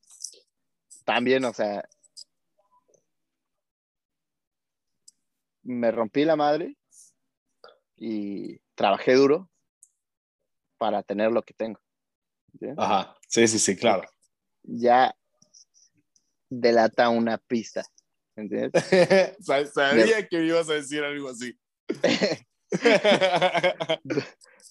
también, 1.06 1.44
o 1.46 1.54
sea, 1.54 1.88
me 5.64 5.92
rompí 5.92 6.26
la 6.26 6.36
madre 6.36 6.76
y 7.98 8.60
trabajé 8.76 9.14
duro 9.16 9.50
para 10.78 11.04
tener 11.04 11.32
lo 11.32 11.44
que 11.44 11.54
tengo. 11.54 11.80
¿entiendes? 12.54 12.80
Ajá. 12.80 13.16
Sí, 13.28 13.48
sí, 13.48 13.60
sí, 13.60 13.76
claro. 13.76 14.10
Ya 14.64 15.14
delata 16.50 17.10
una 17.10 17.38
pista. 17.38 17.86
¿Entiendes? 18.40 18.84
Sa- 19.42 19.66
Sabía 19.66 20.28
que 20.28 20.38
me 20.40 20.46
ibas 20.48 20.70
a 20.70 20.74
decir 20.74 21.04
algo 21.04 21.30
así. 21.30 21.58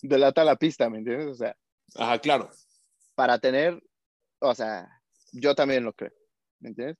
delata 0.02 0.44
la 0.44 0.56
pista, 0.56 0.88
¿me 0.88 0.98
entiendes? 0.98 1.28
O 1.28 1.34
sea, 1.34 1.56
Ajá, 1.96 2.18
claro. 2.20 2.50
para 3.14 3.38
tener, 3.38 3.80
o 4.40 4.54
sea, 4.54 4.88
yo 5.32 5.54
también 5.54 5.84
lo 5.84 5.92
creo, 5.92 6.12
¿me 6.60 6.70
entiendes? 6.70 6.96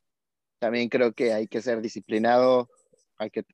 También 0.59 0.89
creo 0.89 1.13
que 1.13 1.33
hay 1.33 1.47
que 1.47 1.63
ser 1.63 1.81
disciplinado, 1.81 2.69
hay 3.17 3.31
que 3.31 3.45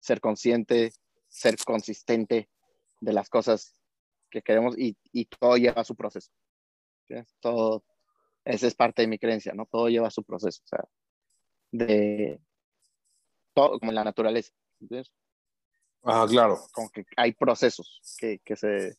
ser 0.00 0.20
consciente, 0.20 0.92
ser 1.28 1.56
consistente 1.64 2.48
de 3.00 3.12
las 3.12 3.28
cosas 3.28 3.74
que 4.30 4.42
queremos 4.42 4.78
y, 4.78 4.96
y 5.12 5.26
todo 5.26 5.56
lleva 5.56 5.84
su 5.84 5.94
proceso. 5.94 6.30
¿entiendes? 7.02 7.34
Todo, 7.40 7.84
esa 8.44 8.66
es 8.66 8.74
parte 8.74 9.02
de 9.02 9.08
mi 9.08 9.18
creencia, 9.18 9.52
¿no? 9.52 9.66
Todo 9.66 9.88
lleva 9.88 10.10
su 10.10 10.24
proceso, 10.24 10.62
o 10.64 10.68
sea, 10.68 10.84
de 11.70 12.40
todo 13.54 13.78
como 13.78 13.90
en 13.90 13.96
la 13.96 14.04
naturaleza, 14.04 14.52
¿entiendes? 14.80 15.12
Ajá, 16.02 16.26
claro. 16.26 16.58
como 16.72 16.88
que 16.90 17.04
hay 17.16 17.32
procesos 17.32 18.00
que, 18.18 18.38
que 18.44 18.56
se... 18.56 18.96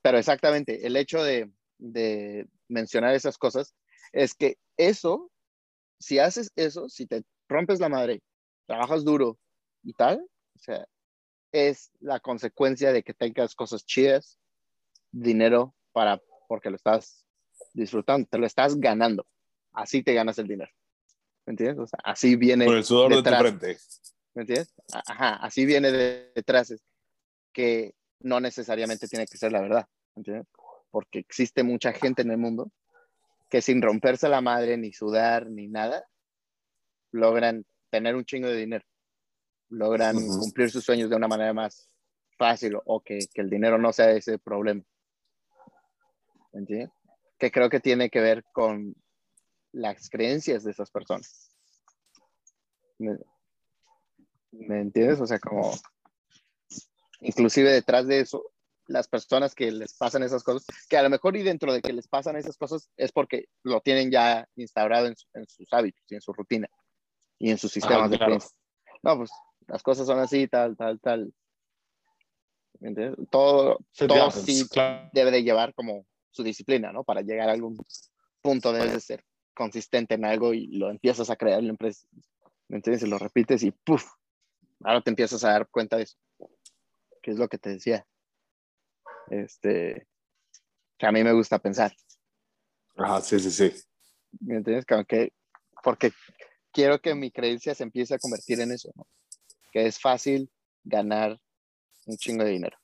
Pero 0.00 0.18
exactamente, 0.18 0.86
el 0.86 0.96
hecho 0.96 1.22
de, 1.22 1.50
de 1.78 2.48
mencionar 2.68 3.14
esas 3.14 3.36
cosas 3.36 3.74
es 4.12 4.34
que 4.34 4.58
eso, 4.76 5.30
si 5.98 6.18
haces 6.18 6.52
eso, 6.54 6.88
si 6.88 7.06
te 7.06 7.24
rompes 7.48 7.80
la 7.80 7.88
madre, 7.88 8.22
trabajas 8.66 9.04
duro 9.04 9.38
y 9.82 9.92
tal, 9.92 10.20
o 10.54 10.58
sea, 10.58 10.86
es 11.52 11.90
la 12.00 12.20
consecuencia 12.20 12.92
de 12.92 13.02
que 13.02 13.14
tengas 13.14 13.54
cosas 13.54 13.84
chidas, 13.84 14.38
dinero 15.10 15.74
para, 15.92 16.20
porque 16.48 16.70
lo 16.70 16.76
estás 16.76 17.26
disfrutando, 17.72 18.28
te 18.30 18.38
lo 18.38 18.46
estás 18.46 18.78
ganando. 18.78 19.26
Así 19.72 20.02
te 20.02 20.14
ganas 20.14 20.38
el 20.38 20.48
dinero. 20.48 20.70
¿Me 21.46 21.52
entiendes? 21.52 21.78
O 21.78 21.86
sea, 21.86 22.00
así 22.04 22.36
viene 22.36 22.66
Con 22.66 22.76
el 22.76 22.84
sudor 22.84 23.14
detrás. 23.14 23.42
de 23.42 23.50
tu 23.50 23.58
frente. 23.58 23.80
¿Me 24.34 24.42
entiendes? 24.42 24.74
Ajá, 24.92 25.36
así 25.36 25.64
viene 25.64 25.90
de- 25.92 26.32
detrás, 26.34 26.74
que 27.52 27.94
no 28.20 28.40
necesariamente 28.40 29.08
tiene 29.08 29.26
que 29.26 29.38
ser 29.38 29.52
la 29.52 29.60
verdad, 29.60 29.86
¿me 30.14 30.20
entiendes? 30.20 30.46
Porque 30.90 31.18
existe 31.20 31.62
mucha 31.62 31.92
gente 31.92 32.22
en 32.22 32.30
el 32.32 32.38
mundo 32.38 32.70
que 33.48 33.62
sin 33.62 33.80
romperse 33.80 34.28
la 34.28 34.40
madre, 34.40 34.76
ni 34.76 34.92
sudar, 34.92 35.48
ni 35.48 35.68
nada, 35.68 36.04
logran 37.12 37.64
tener 37.90 38.16
un 38.16 38.24
chingo 38.24 38.48
de 38.48 38.56
dinero, 38.56 38.84
logran 39.70 40.16
Ujú. 40.16 40.40
cumplir 40.40 40.70
sus 40.70 40.84
sueños 40.84 41.08
de 41.08 41.16
una 41.16 41.28
manera 41.28 41.52
más 41.54 41.88
fácil 42.36 42.76
o 42.84 43.00
que, 43.00 43.20
que 43.32 43.40
el 43.40 43.48
dinero 43.48 43.78
no 43.78 43.92
sea 43.92 44.10
ese 44.10 44.38
problema. 44.38 44.82
¿Me 46.52 46.60
entiendes? 46.60 46.90
Que 47.38 47.50
creo 47.50 47.70
que 47.70 47.80
tiene 47.80 48.10
que 48.10 48.20
ver 48.20 48.44
con 48.52 48.94
las 49.76 50.08
creencias 50.08 50.64
de 50.64 50.70
esas 50.70 50.90
personas. 50.90 51.50
¿Me, 52.98 53.16
¿me 54.52 54.80
entiendes? 54.80 55.20
O 55.20 55.26
sea, 55.26 55.38
como 55.38 55.70
inclusive 57.20 57.70
detrás 57.70 58.06
de 58.06 58.20
eso, 58.20 58.42
las 58.86 59.06
personas 59.08 59.54
que 59.54 59.70
les 59.70 59.94
pasan 59.94 60.22
esas 60.22 60.42
cosas, 60.42 60.64
que 60.88 60.96
a 60.96 61.02
lo 61.02 61.10
mejor 61.10 61.36
y 61.36 61.42
dentro 61.42 61.72
de 61.72 61.82
que 61.82 61.92
les 61.92 62.08
pasan 62.08 62.36
esas 62.36 62.56
cosas 62.56 62.88
es 62.96 63.12
porque 63.12 63.46
lo 63.64 63.80
tienen 63.80 64.10
ya 64.10 64.48
instaurado 64.56 65.06
en, 65.08 65.16
su- 65.16 65.28
en 65.34 65.46
sus 65.46 65.70
hábitos 65.72 66.02
y 66.08 66.14
en 66.14 66.20
su 66.22 66.32
rutina 66.32 66.68
y 67.38 67.50
en 67.50 67.58
sus 67.58 67.72
sistemas 67.72 68.04
Ajá, 68.04 68.10
de 68.10 68.16
claro. 68.16 68.30
creencias. 68.30 68.56
No, 69.02 69.16
pues 69.18 69.30
las 69.66 69.82
cosas 69.82 70.06
son 70.06 70.18
así, 70.20 70.48
tal, 70.48 70.76
tal, 70.76 71.00
tal. 71.00 71.34
¿Me 72.80 72.88
entiendes? 72.88 73.28
Todo, 73.30 73.78
Sí, 73.92 74.06
todo 74.06 74.30
sí 74.30 74.66
claro. 74.70 75.10
debe 75.12 75.30
de 75.32 75.42
llevar 75.42 75.74
como 75.74 76.06
su 76.30 76.42
disciplina, 76.42 76.92
¿no? 76.92 77.04
Para 77.04 77.20
llegar 77.20 77.50
a 77.50 77.52
algún 77.52 77.76
punto 78.40 78.72
debes 78.72 78.92
de 78.92 79.00
ser 79.00 79.24
consistente 79.56 80.14
en 80.14 80.24
algo 80.24 80.54
y 80.54 80.68
lo 80.68 80.90
empiezas 80.90 81.30
a 81.30 81.36
crear, 81.36 81.62
lo 81.62 81.70
empiezas- 81.70 82.06
¿me 82.68 82.76
entiendes? 82.76 83.02
Y 83.02 83.08
lo 83.08 83.18
repites 83.18 83.62
y 83.64 83.72
¡puf! 83.72 84.04
Ahora 84.84 85.00
te 85.00 85.10
empiezas 85.10 85.42
a 85.42 85.50
dar 85.50 85.68
cuenta 85.68 85.96
de 85.96 86.04
eso. 86.04 86.16
Que 87.22 87.32
es 87.32 87.38
lo 87.38 87.48
que 87.48 87.58
te 87.58 87.70
decía. 87.70 88.06
Este, 89.30 90.06
que 90.98 91.06
a 91.06 91.12
mí 91.12 91.24
me 91.24 91.32
gusta 91.32 91.58
pensar, 91.58 91.92
Ajá, 92.96 93.20
sí, 93.20 93.40
sí, 93.40 93.50
sí. 93.50 93.72
¿me 94.40 94.56
entiendes? 94.56 94.86
Que, 94.86 95.32
porque 95.82 96.12
quiero 96.72 97.00
que 97.00 97.14
mi 97.14 97.30
creencia 97.30 97.74
se 97.74 97.82
empiece 97.82 98.14
a 98.14 98.18
convertir 98.18 98.60
en 98.60 98.72
eso, 98.72 98.90
¿no? 98.94 99.06
Que 99.72 99.86
es 99.86 99.98
fácil 100.00 100.50
ganar 100.84 101.40
un 102.06 102.16
chingo 102.16 102.44
de 102.44 102.50
dinero. 102.50 102.78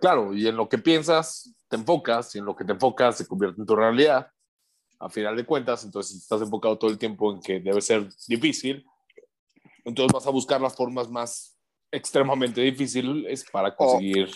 Claro, 0.00 0.34
y 0.34 0.46
en 0.46 0.56
lo 0.56 0.68
que 0.68 0.78
piensas, 0.78 1.54
te 1.68 1.76
enfocas, 1.76 2.34
y 2.34 2.38
en 2.38 2.44
lo 2.44 2.56
que 2.56 2.64
te 2.64 2.72
enfocas 2.72 3.16
se 3.18 3.26
convierte 3.26 3.60
en 3.60 3.66
tu 3.66 3.76
realidad. 3.76 4.30
A 5.00 5.08
final 5.08 5.36
de 5.36 5.44
cuentas, 5.46 5.84
entonces 5.84 6.12
si 6.12 6.18
estás 6.18 6.42
enfocado 6.42 6.76
todo 6.78 6.90
el 6.90 6.98
tiempo 6.98 7.32
en 7.32 7.40
que 7.40 7.60
debe 7.60 7.80
ser 7.80 8.08
difícil, 8.26 8.84
entonces 9.84 10.12
vas 10.12 10.26
a 10.26 10.30
buscar 10.30 10.60
las 10.60 10.74
formas 10.74 11.08
más 11.08 11.56
extremadamente 11.92 12.60
difíciles 12.60 13.44
para 13.50 13.74
conseguir. 13.74 14.28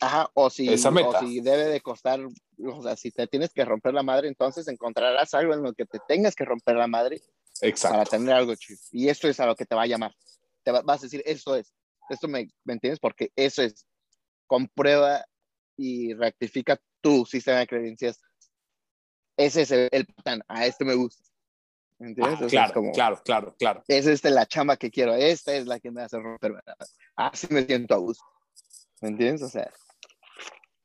Ajá, 0.00 0.30
o 0.34 0.50
si, 0.50 0.68
Esa 0.72 0.90
meta. 0.90 1.08
o 1.08 1.20
si 1.20 1.40
debe 1.40 1.64
de 1.66 1.80
costar, 1.80 2.20
o 2.20 2.82
sea, 2.82 2.96
si 2.96 3.10
te 3.10 3.26
tienes 3.26 3.52
que 3.52 3.64
romper 3.64 3.94
la 3.94 4.02
madre, 4.02 4.28
entonces 4.28 4.66
encontrarás 4.68 5.32
algo 5.34 5.54
en 5.54 5.62
lo 5.62 5.72
que 5.72 5.86
te 5.86 5.98
tengas 6.06 6.34
que 6.34 6.44
romper 6.44 6.76
la 6.76 6.86
madre 6.86 7.20
para 7.60 7.68
Exacto. 7.70 8.10
tener 8.10 8.34
algo 8.34 8.54
chido. 8.56 8.78
Y 8.92 9.08
esto 9.08 9.28
es 9.28 9.40
a 9.40 9.46
lo 9.46 9.56
que 9.56 9.66
te 9.66 9.74
va 9.74 9.82
a 9.82 9.86
llamar. 9.86 10.14
Te 10.62 10.70
va- 10.72 10.82
vas 10.82 11.00
a 11.00 11.06
decir, 11.06 11.22
esto 11.26 11.54
es. 11.56 11.72
Esto 12.10 12.28
me, 12.28 12.48
¿me 12.64 12.74
entiendes? 12.74 13.00
Porque 13.00 13.30
eso 13.36 13.62
es. 13.62 13.86
Comprueba 14.46 15.24
y 15.76 16.14
rectifica 16.14 16.80
tu 17.00 17.24
sistema 17.26 17.58
de 17.58 17.66
creencias. 17.66 18.20
Ese 19.38 19.62
es 19.62 19.70
el, 19.70 19.88
el 19.92 20.04
patrón. 20.06 20.42
A 20.48 20.66
este 20.66 20.84
me 20.84 20.94
gusta. 20.94 21.22
¿Me 21.98 22.08
entiendes? 22.08 22.40
Ah, 22.40 22.44
es 22.44 22.50
claro, 22.50 22.74
como, 22.74 22.92
claro, 22.92 23.22
claro, 23.24 23.54
claro. 23.58 23.84
Es 23.88 24.06
esta 24.06 24.28
la 24.30 24.46
chamba 24.46 24.76
que 24.76 24.90
quiero. 24.90 25.14
Esta 25.14 25.54
es 25.54 25.66
la 25.66 25.80
que 25.80 25.90
me 25.90 26.02
hace 26.02 26.18
romper. 26.18 26.54
Así 27.16 27.46
me 27.50 27.64
siento 27.64 27.94
a 27.94 27.98
gusto. 27.98 28.24
¿Me 29.00 29.08
entiendes? 29.08 29.42
O 29.42 29.48
sea, 29.48 29.72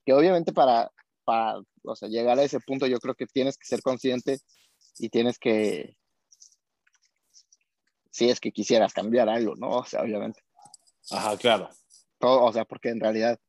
que 0.05 0.13
obviamente 0.13 0.53
para, 0.53 0.91
para 1.24 1.60
o 1.83 1.95
sea, 1.95 2.07
llegar 2.10 2.38
a 2.39 2.43
ese 2.43 2.60
punto 2.60 2.88
yo 2.88 3.00
creo 3.00 3.15
que 3.15 3.25
tienes 3.25 3.57
que 3.57 3.65
ser 3.65 3.81
consciente 3.81 4.39
y 4.98 5.10
tienes 5.10 5.39
que, 5.39 5.98
si 8.12 8.29
es 8.29 8.39
que 8.39 8.51
quisieras 8.51 8.93
cambiar 8.93 9.29
algo, 9.29 9.55
¿no? 9.55 9.69
O 9.69 9.86
sea, 9.86 10.01
obviamente. 10.01 10.41
Ajá, 11.10 11.36
claro. 11.38 11.69
Todo, 12.19 12.43
o 12.43 12.53
sea, 12.53 12.65
porque 12.65 12.89
en 12.89 13.00
realidad 13.00 13.39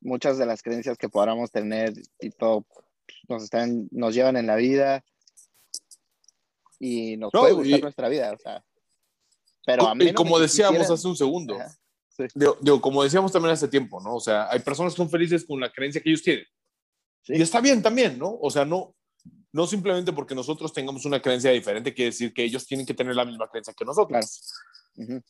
muchas 0.00 0.36
de 0.36 0.46
las 0.46 0.62
creencias 0.62 0.98
que 0.98 1.08
podamos 1.08 1.50
tener 1.50 1.94
y 2.20 2.30
todo 2.30 2.66
nos 3.28 3.42
están, 3.44 3.88
nos 3.90 4.14
llevan 4.14 4.36
en 4.36 4.46
la 4.46 4.56
vida 4.56 5.04
y 6.78 7.16
nos 7.16 7.32
No, 7.32 7.40
puede 7.40 7.52
gustar 7.54 7.78
y- 7.78 7.82
nuestra 7.82 8.08
vida, 8.08 8.32
o 8.32 8.38
sea. 8.38 8.64
Pero 9.64 9.88
a 9.88 9.94
y 9.98 10.12
como 10.14 10.38
de 10.38 10.42
decíamos 10.44 10.88
hace 10.90 11.08
un 11.08 11.16
segundo, 11.16 11.56
Ajá. 11.56 11.76
digo, 12.34 12.56
digo, 12.60 12.80
como 12.80 13.02
decíamos 13.02 13.32
también 13.32 13.52
hace 13.52 13.66
tiempo, 13.68 14.00
¿no? 14.00 14.14
O 14.16 14.20
sea, 14.20 14.48
hay 14.50 14.60
personas 14.60 14.92
que 14.92 14.98
son 14.98 15.10
felices 15.10 15.44
con 15.44 15.58
la 15.58 15.72
creencia 15.72 16.00
que 16.00 16.08
ellos 16.10 16.22
tienen. 16.22 16.44
Sí. 17.22 17.32
Y 17.36 17.42
está 17.42 17.60
bien 17.60 17.82
también, 17.82 18.16
¿no? 18.18 18.38
O 18.40 18.48
sea, 18.50 18.64
no, 18.64 18.94
no 19.52 19.66
simplemente 19.66 20.12
porque 20.12 20.34
nosotros 20.36 20.72
tengamos 20.72 21.04
una 21.04 21.20
creencia 21.20 21.50
diferente 21.50 21.92
quiere 21.92 22.10
decir 22.12 22.32
que 22.32 22.44
ellos 22.44 22.64
tienen 22.66 22.86
que 22.86 22.94
tener 22.94 23.16
la 23.16 23.24
misma 23.24 23.48
creencia 23.48 23.74
que 23.74 23.84
nosotros. 23.84 24.52
Ujú. 24.96 25.20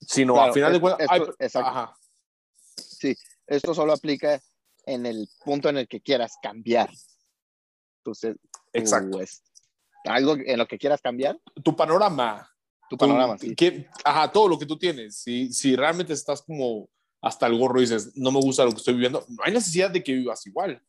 Sino, 0.00 0.32
Claro, 0.32 0.48
al 0.48 0.52
final 0.54 0.72
de 0.72 0.76
esto- 0.78 0.80
cuentas, 0.96 1.08
esto- 1.12 1.34
hay- 1.38 1.46
exacto. 1.46 1.68
ajá, 1.70 1.94
Esto 3.46 3.74
solo 3.74 3.92
aplica 3.92 4.40
en 4.86 5.06
el 5.06 5.28
punto 5.44 5.68
en 5.68 5.78
el 5.78 5.88
que 5.88 6.00
quieras 6.00 6.36
cambiar. 6.42 6.90
Entonces, 7.98 8.36
exacto. 8.72 9.18
pues, 9.18 9.42
algo 10.04 10.34
en 10.36 10.58
lo 10.58 10.66
que 10.66 10.78
quieras 10.78 11.00
cambiar, 11.00 11.38
Tu 11.62 11.76
panorama, 11.76 12.48
tu 12.90 12.96
tu- 12.96 13.06
panorama, 13.06 13.38
sí. 13.38 13.54
que- 13.54 13.88
ajá, 14.04 14.30
todo 14.32 14.48
lo 14.48 14.58
que 14.58 14.66
tú 14.66 14.76
tienes. 14.76 15.16
Si, 15.16 15.52
si 15.52 15.76
realmente 15.76 16.12
estás 16.12 16.42
como 16.42 16.88
hasta 17.20 17.46
el 17.46 17.56
gorro 17.56 17.78
y 17.78 17.82
dices, 17.82 18.16
no 18.16 18.32
me 18.32 18.40
gusta 18.40 18.64
lo 18.64 18.72
que 18.72 18.78
estoy 18.78 18.94
viviendo, 18.94 19.24
no 19.28 19.42
hay 19.44 19.52
necesidad 19.52 19.90
de 19.90 20.02
que 20.02 20.12
vivas 20.12 20.44
igual. 20.46 20.82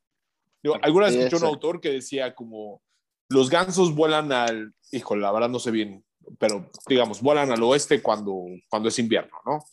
Alguna 0.81 1.07
vez 1.07 1.15
escuché 1.15 1.35
un 1.35 1.49
autor 1.49 1.79
que 1.81 1.89
decía 1.91 2.33
como, 2.33 2.81
los 3.29 3.49
gansos 3.49 3.93
vuelan 3.93 4.31
al, 4.31 4.73
híjole, 4.91 5.21
la 5.21 5.31
verdad 5.31 5.49
no 5.49 5.59
sé 5.59 5.69
bien, 5.71 6.03
pero 6.39 6.71
digamos, 6.87 7.21
vuelan 7.21 7.51
al 7.51 7.61
oeste 7.63 8.01
cuando, 8.01 8.45
cuando 8.69 8.89
es 8.89 8.97
invierno, 8.97 9.37
¿no? 9.45 9.63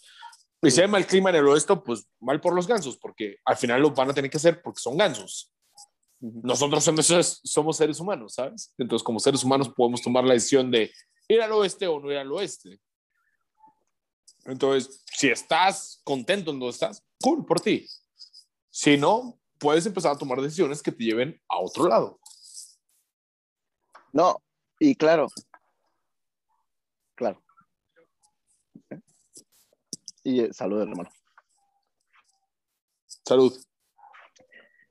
Y 0.62 0.70
si 0.70 0.80
hay 0.80 0.88
mal 0.88 1.06
clima 1.06 1.30
en 1.30 1.36
el 1.36 1.48
oeste, 1.48 1.74
pues 1.76 2.06
mal 2.20 2.40
por 2.40 2.54
los 2.54 2.66
gansos, 2.66 2.96
porque 2.98 3.38
al 3.44 3.56
final 3.56 3.80
lo 3.80 3.90
van 3.92 4.10
a 4.10 4.14
tener 4.14 4.30
que 4.30 4.36
hacer 4.36 4.60
porque 4.62 4.80
son 4.80 4.96
gansos. 4.96 5.52
Nosotros 6.20 6.84
somos, 6.84 7.40
somos 7.44 7.76
seres 7.76 7.98
humanos, 7.98 8.34
¿sabes? 8.34 8.74
Entonces, 8.76 9.02
como 9.02 9.18
seres 9.20 9.42
humanos 9.42 9.70
podemos 9.70 10.02
tomar 10.02 10.22
la 10.24 10.34
decisión 10.34 10.70
de 10.70 10.92
ir 11.28 11.40
al 11.40 11.52
oeste 11.52 11.86
o 11.86 11.98
no 11.98 12.10
ir 12.10 12.18
al 12.18 12.30
oeste. 12.32 12.78
Entonces, 14.44 15.02
si 15.06 15.28
estás 15.28 16.00
contento 16.04 16.50
en 16.50 16.58
donde 16.58 16.74
estás, 16.74 17.02
cool 17.22 17.46
por 17.46 17.60
ti. 17.60 17.86
Si 18.70 18.98
no, 18.98 19.38
puedes 19.58 19.86
empezar 19.86 20.12
a 20.12 20.18
tomar 20.18 20.40
decisiones 20.40 20.82
que 20.82 20.92
te 20.92 21.04
lleven 21.04 21.40
a 21.48 21.58
otro 21.58 21.88
lado. 21.88 22.20
No, 24.12 24.42
y 24.78 24.94
claro, 24.96 25.28
claro. 27.14 27.42
Y 30.22 30.40
eh, 30.40 30.52
salud, 30.52 30.82
hermano. 30.82 31.10
Salud. 33.24 33.52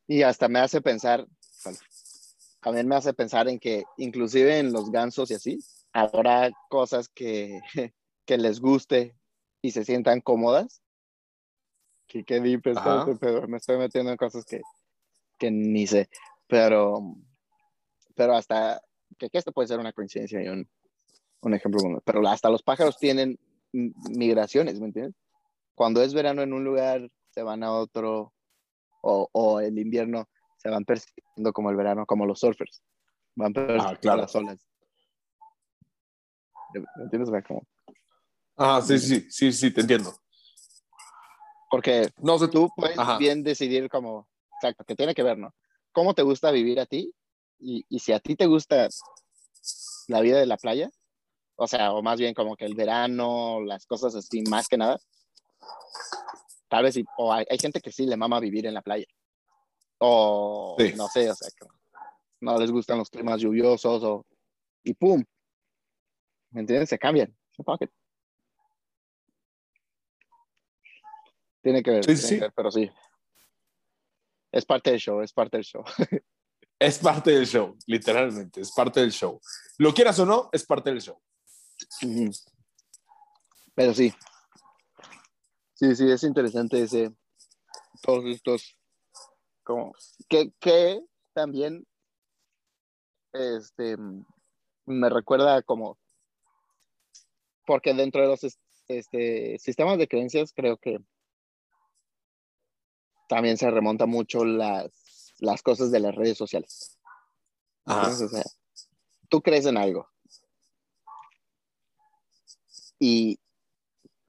Y 0.08 0.24
hasta 0.24 0.48
me 0.48 0.60
hace 0.60 0.82
pensar, 0.82 1.28
salud. 1.40 1.78
también 2.62 2.88
me 2.88 2.96
hace 2.96 3.14
pensar 3.14 3.48
en 3.48 3.60
que 3.60 3.84
inclusive 3.98 4.58
en 4.58 4.74
los 4.74 4.92
gansos 4.92 5.30
y 5.30 5.36
así, 5.36 5.60
habrá 5.94 6.52
cosas 6.70 7.10
que, 7.10 7.60
que 8.26 8.38
les 8.38 8.60
guste 8.60 9.16
y 9.62 9.72
se 9.72 9.86
sientan 9.86 10.22
cómodas. 10.22 10.82
Que 12.08 12.24
deep 12.24 12.66
está 12.66 13.02
Ajá. 13.02 13.12
este 13.12 13.24
pedo. 13.24 13.48
Me 13.48 13.58
estoy 13.58 13.78
metiendo 13.78 14.12
en 14.12 14.18
cosas 14.18 14.44
que, 14.44 14.62
que 15.38 15.52
ni 15.52 15.86
sé. 15.86 16.10
Pero, 16.48 17.16
pero 18.16 18.36
hasta 18.36 18.82
que, 19.20 19.30
que 19.30 19.38
esto 19.38 19.52
puede 19.52 19.68
ser 19.68 19.80
una 19.80 19.94
coincidencia 19.94 20.42
y 20.42 20.48
un, 20.48 20.68
un 21.42 21.54
ejemplo. 21.54 22.02
Pero 22.04 22.28
hasta 22.28 22.50
los 22.50 22.64
pájaros 22.64 22.98
tienen 22.98 23.38
migraciones, 23.72 24.80
¿me 24.80 24.88
entiendes? 24.88 25.16
Cuando 25.76 26.02
es 26.02 26.14
verano 26.14 26.42
en 26.42 26.54
un 26.54 26.64
lugar, 26.64 27.10
se 27.30 27.44
van 27.44 27.64
a 27.64 27.72
otro, 27.74 28.34
o, 29.02 29.30
o 29.32 29.60
el 29.60 29.78
invierno 29.80 30.28
se 30.58 30.70
van 30.70 30.84
persiguiendo 30.84 31.54
como 31.54 31.70
el 31.70 31.78
verano, 31.78 32.06
como 32.06 32.26
los 32.26 32.40
surfers. 32.40 32.82
Van 33.36 33.54
persiguiendo 33.54 33.98
claro. 34.02 34.22
las 34.24 34.36
olas. 34.36 34.68
¿Me 36.74 37.04
entiendes? 37.04 37.30
Como- 37.48 37.66
Ah, 38.58 38.82
sí, 38.82 39.00
sí, 39.00 39.26
sí, 39.30 39.54
sí, 39.54 39.72
te 39.72 39.82
entiendo. 39.82 40.14
porque 41.70 42.10
No 42.18 42.38
sé, 42.38 42.50
tú 42.50 42.70
puedes 42.76 43.00
Ajá. 43.00 43.18
bien 43.18 43.42
decidir 43.44 43.90
como, 43.90 44.28
exacto, 44.56 44.84
que 44.84 44.96
tiene 44.96 45.14
que 45.16 45.24
ver, 45.24 45.38
¿no? 45.38 45.54
¿Cómo 45.94 46.14
te 46.14 46.24
gusta 46.24 46.52
vivir 46.52 46.80
a 46.80 46.86
ti? 46.86 47.14
Y, 47.60 47.86
y 47.88 48.00
si 48.00 48.12
a 48.12 48.20
ti 48.20 48.36
te 48.36 48.48
gusta 48.48 48.90
la 50.08 50.20
vida 50.22 50.40
de 50.40 50.46
la 50.46 50.58
playa, 50.58 50.90
o 51.62 51.68
sea, 51.68 51.92
o 51.94 52.02
más 52.02 52.18
bien 52.20 52.34
como 52.34 52.56
que 52.56 52.66
el 52.66 52.74
verano, 52.74 53.60
las 53.62 53.86
cosas 53.86 54.16
así, 54.16 54.42
más 54.44 54.68
que 54.70 54.78
nada, 54.78 54.98
tal 56.70 56.84
vez 56.84 56.96
o 57.18 57.34
hay, 57.34 57.46
hay 57.50 57.58
gente 57.58 57.82
que 57.82 57.92
sí 57.92 58.06
le 58.06 58.16
mama 58.16 58.40
vivir 58.40 58.66
en 58.66 58.74
la 58.74 58.82
playa. 58.82 59.06
O 59.98 60.76
Sí. 60.80 60.94
no 60.96 61.08
sé, 61.10 61.30
o 61.30 61.36
sea, 61.36 61.50
que 61.52 61.66
no 62.40 62.58
les 62.58 62.72
gustan 62.72 62.98
los 62.98 63.10
climas 63.10 63.42
lluviosos 63.42 64.02
o, 64.04 64.26
y 64.84 64.94
pum, 64.94 65.22
¿me 66.52 66.62
entiendes? 66.62 66.88
Se 66.90 66.98
cambian. 66.98 67.36
Tiene 71.62 71.84
que 71.84 71.92
ver, 71.92 72.06
Sí, 72.06 72.14
tiene 72.14 72.22
sí. 72.22 72.36
que 72.36 72.42
ver, 72.42 72.54
pero 72.56 72.72
sí. 72.72 72.90
Es 74.52 74.66
parte 74.66 74.92
del 74.92 75.00
show, 75.00 75.22
es 75.22 75.34
parte 75.34 75.58
del 75.58 75.66
show. 75.66 75.84
es 76.80 77.00
parte 77.00 77.32
del 77.32 77.46
show, 77.46 77.76
literalmente, 77.86 78.62
es 78.62 78.72
parte 78.72 79.02
del 79.02 79.12
show. 79.12 79.42
Lo 79.78 79.94
quieras 79.94 80.18
o 80.20 80.26
no, 80.26 80.50
es 80.54 80.66
parte 80.66 80.90
del 80.90 81.02
show. 81.02 81.22
Pero 83.76 83.94
sí. 83.94 84.14
Sí, 85.76 85.96
sí, 85.96 86.12
es 86.12 86.24
interesante 86.24 86.82
ese. 86.82 87.14
Todos 88.02 88.26
estos. 88.26 88.78
Como. 89.64 89.94
Que, 90.28 90.52
que 90.60 91.02
también. 91.34 91.86
Este. 93.34 93.98
Me 94.86 95.10
recuerda 95.10 95.62
como. 95.62 95.98
Porque 97.66 97.94
dentro 97.94 98.22
de 98.22 98.28
los 98.28 98.44
es- 98.44 98.60
este, 98.88 99.58
sistemas 99.60 99.98
de 99.98 100.08
creencias, 100.08 100.52
creo 100.54 100.78
que. 100.78 101.00
También 103.28 103.58
se 103.58 103.70
remonta 103.70 104.08
mucho 104.08 104.44
las, 104.44 105.36
las 105.38 105.62
cosas 105.62 105.92
de 105.92 106.00
las 106.00 106.16
redes 106.16 106.38
sociales. 106.38 106.98
Entonces, 107.86 108.22
o 108.24 108.30
sea, 108.30 108.44
tú 109.30 109.42
crees 109.42 109.68
en 109.68 109.78
algo 109.78 110.10
y 113.00 113.40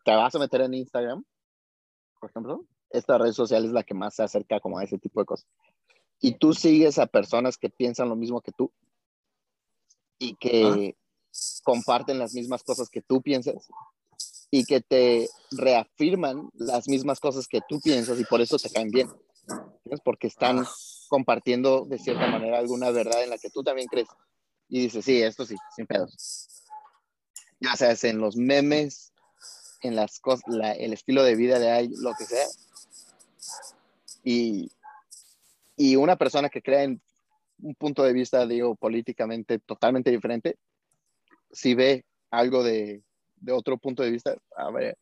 te 0.05 0.15
vas 0.15 0.35
a 0.35 0.39
meter 0.39 0.63
en 0.63 0.75
Instagram, 0.75 1.25
por 2.21 2.31
ejemplo, 2.31 2.65
esta 2.91 3.19
red 3.19 3.33
social 3.33 3.65
es 3.65 3.73
la 3.73 3.83
que 3.83 3.95
más 3.95 4.15
se 4.15 4.23
acerca 4.23 4.61
como 4.61 4.79
a 4.79 4.85
ese 4.85 4.99
tipo 4.99 5.21
de 5.21 5.27
cosas. 5.27 5.49
Y 6.21 6.33
tú 6.39 6.53
sigues 6.55 6.99
a 6.99 7.07
personas 7.07 7.57
que 7.57 7.71
piensan 7.71 8.09
lo 8.09 8.17
mismo 8.17 8.41
que 8.41 8.53
tú 8.53 8.73
y 10.19 10.35
que 10.37 10.97
comparten 11.63 12.19
las 12.19 12.35
mismas 12.35 12.63
cosas 12.63 12.91
que 12.91 13.01
tú 13.01 13.23
piensas 13.23 13.69
y 14.51 14.65
que 14.65 14.81
te 14.81 15.29
reafirman 15.53 16.51
las 16.55 16.89
mismas 16.89 17.21
cosas 17.21 17.47
que 17.47 17.61
tú 17.69 17.81
piensas 17.81 18.19
y 18.21 18.25
por 18.25 18.41
eso 18.41 18.59
te 18.59 18.71
caen 18.71 18.91
bien. 18.91 19.09
¿Entiendes? 19.49 20.01
Porque 20.05 20.27
están 20.27 20.59
Ah. 20.61 20.69
compartiendo 21.09 21.85
de 21.87 21.99
cierta 21.99 22.27
manera 22.27 22.59
alguna 22.59 22.91
verdad 22.91 23.23
en 23.25 23.31
la 23.31 23.39
que 23.39 23.51
tú 23.51 23.63
también 23.63 23.89
crees. 23.89 24.09
Y 24.69 24.83
dices, 24.83 25.05
sí, 25.05 25.23
esto 25.23 25.47
sí, 25.47 25.57
sin 25.75 25.87
pedos. 25.87 26.60
Ya 27.61 27.77
sea 27.77 27.95
en 28.11 28.19
los 28.19 28.37
memes, 28.37 29.13
en 29.83 29.95
las 29.97 30.19
cosas, 30.21 30.43
la- 30.49 30.73
el 30.73 30.93
estilo 30.93 31.23
de 31.23 31.37
vida 31.37 31.59
de 31.59 31.71
ahí, 31.71 31.89
lo 31.99 32.15
que 32.15 32.25
sea. 32.25 32.47
Y, 34.25 34.71
y 35.77 35.97
una 35.97 36.17
persona 36.17 36.49
que 36.49 36.63
crea 36.63 36.83
en 36.85 37.01
un 37.63 37.75
punto 37.75 38.03
de 38.03 38.13
vista, 38.13 38.47
digo, 38.47 38.75
políticamente 38.75 39.59
totalmente 39.59 40.11
diferente, 40.11 40.57
si 41.53 41.75
ve 41.75 42.05
algo 42.31 42.63
de, 42.63 43.03
de 43.37 43.53
otro 43.53 43.77
punto 43.79 44.03
de 44.03 44.11
vista, 44.11 44.37
a 44.57 44.71
ver, 44.71 44.97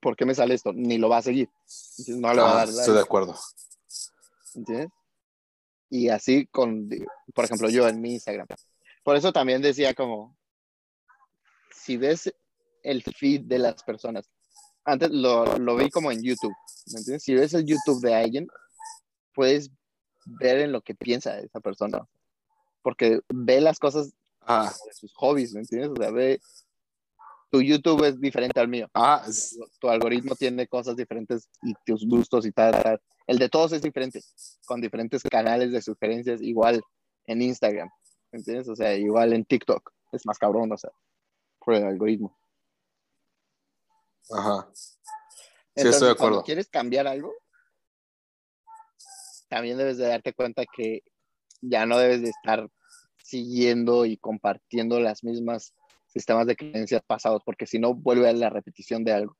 ¿por 0.00 0.16
qué 0.16 0.24
me 0.24 0.34
sale 0.34 0.54
esto? 0.54 0.72
Ni 0.72 0.98
lo 0.98 1.08
va 1.08 1.18
a 1.18 1.22
seguir. 1.22 1.48
No 2.08 2.34
le 2.34 2.42
va 2.42 2.50
a 2.50 2.52
Ah, 2.52 2.56
dar 2.66 2.68
estoy 2.68 2.94
de 2.94 3.00
acuerdo. 3.00 3.34
¿entiendes? 4.54 4.88
Y 5.90 6.08
así 6.10 6.46
con, 6.46 6.88
por 7.34 7.44
ejemplo, 7.46 7.70
yo 7.70 7.88
en 7.88 8.00
mi 8.00 8.14
Instagram. 8.14 8.46
Por 9.02 9.16
eso 9.16 9.32
también 9.32 9.62
decía 9.62 9.94
como, 9.94 10.36
si 11.88 11.96
ves 11.96 12.32
el 12.82 13.02
feed 13.02 13.46
de 13.46 13.58
las 13.58 13.82
personas, 13.82 14.30
antes 14.84 15.10
lo, 15.10 15.58
lo 15.58 15.76
vi 15.76 15.88
como 15.88 16.12
en 16.12 16.22
YouTube, 16.22 16.54
¿me 16.92 16.98
entiendes? 16.98 17.22
Si 17.22 17.34
ves 17.34 17.54
el 17.54 17.64
YouTube 17.64 18.00
de 18.02 18.14
alguien, 18.14 18.46
puedes 19.34 19.70
ver 20.24 20.58
en 20.58 20.72
lo 20.72 20.82
que 20.82 20.94
piensa 20.94 21.38
esa 21.38 21.60
persona, 21.60 22.06
porque 22.82 23.20
ve 23.28 23.60
las 23.60 23.78
cosas 23.78 24.12
Ah, 24.50 24.72
de 24.86 24.92
sus 24.94 25.12
hobbies, 25.14 25.52
¿me 25.52 25.60
entiendes? 25.60 25.90
O 25.90 25.96
sea, 25.96 26.10
ve, 26.10 26.40
tu 27.50 27.60
YouTube 27.60 28.02
es 28.04 28.18
diferente 28.18 28.58
al 28.58 28.68
mío, 28.68 28.88
ah, 28.94 29.22
tu 29.78 29.90
algoritmo 29.90 30.34
tiene 30.36 30.66
cosas 30.66 30.96
diferentes 30.96 31.50
y 31.62 31.74
tus 31.84 32.06
gustos 32.06 32.46
y 32.46 32.52
tal, 32.52 32.72
tal. 32.82 32.98
El 33.26 33.38
de 33.38 33.50
todos 33.50 33.72
es 33.72 33.82
diferente, 33.82 34.22
con 34.64 34.80
diferentes 34.80 35.22
canales 35.22 35.70
de 35.70 35.82
sugerencias, 35.82 36.40
igual 36.40 36.80
en 37.26 37.42
Instagram, 37.42 37.90
¿me 38.32 38.38
entiendes? 38.38 38.68
O 38.70 38.74
sea, 38.74 38.94
igual 38.96 39.34
en 39.34 39.44
TikTok, 39.44 39.92
es 40.12 40.24
más 40.24 40.38
cabrón, 40.38 40.72
o 40.72 40.78
sea, 40.78 40.92
por 41.68 41.74
el 41.74 41.84
algoritmo. 41.84 42.34
ajá. 44.30 44.70
Sí, 44.72 44.96
Entonces, 45.74 45.94
estoy 45.96 46.08
de 46.08 46.14
cuando 46.16 46.42
quieres 46.42 46.66
cambiar 46.70 47.06
algo, 47.06 47.30
también 49.50 49.76
debes 49.76 49.98
de 49.98 50.06
darte 50.06 50.32
cuenta 50.32 50.64
que 50.64 51.02
ya 51.60 51.84
no 51.84 51.98
debes 51.98 52.22
de 52.22 52.30
estar 52.30 52.70
siguiendo 53.22 54.06
y 54.06 54.16
compartiendo 54.16 54.98
las 54.98 55.22
mismas 55.22 55.74
sistemas 56.06 56.46
de 56.46 56.56
creencias 56.56 57.02
pasados, 57.06 57.42
porque 57.44 57.66
si 57.66 57.78
no 57.78 57.92
vuelve 57.92 58.30
a 58.30 58.32
la 58.32 58.48
repetición 58.48 59.04
de 59.04 59.12
algo. 59.12 59.36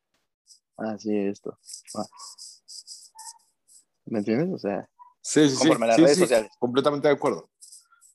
Así 0.77 1.17
esto. 1.17 1.59
Ah. 1.95 2.05
¿Me 4.05 4.19
entiendes? 4.19 4.51
O 4.53 4.59
sea, 4.59 4.87
Sí, 5.23 5.49
sí, 5.49 5.57
sí. 5.57 5.59
conforme 5.61 5.87
a 5.87 5.88
las 5.88 5.97
redes 6.01 6.19
sociales. 6.19 6.51
Completamente 6.59 7.09
de 7.09 7.14
acuerdo. 7.14 7.51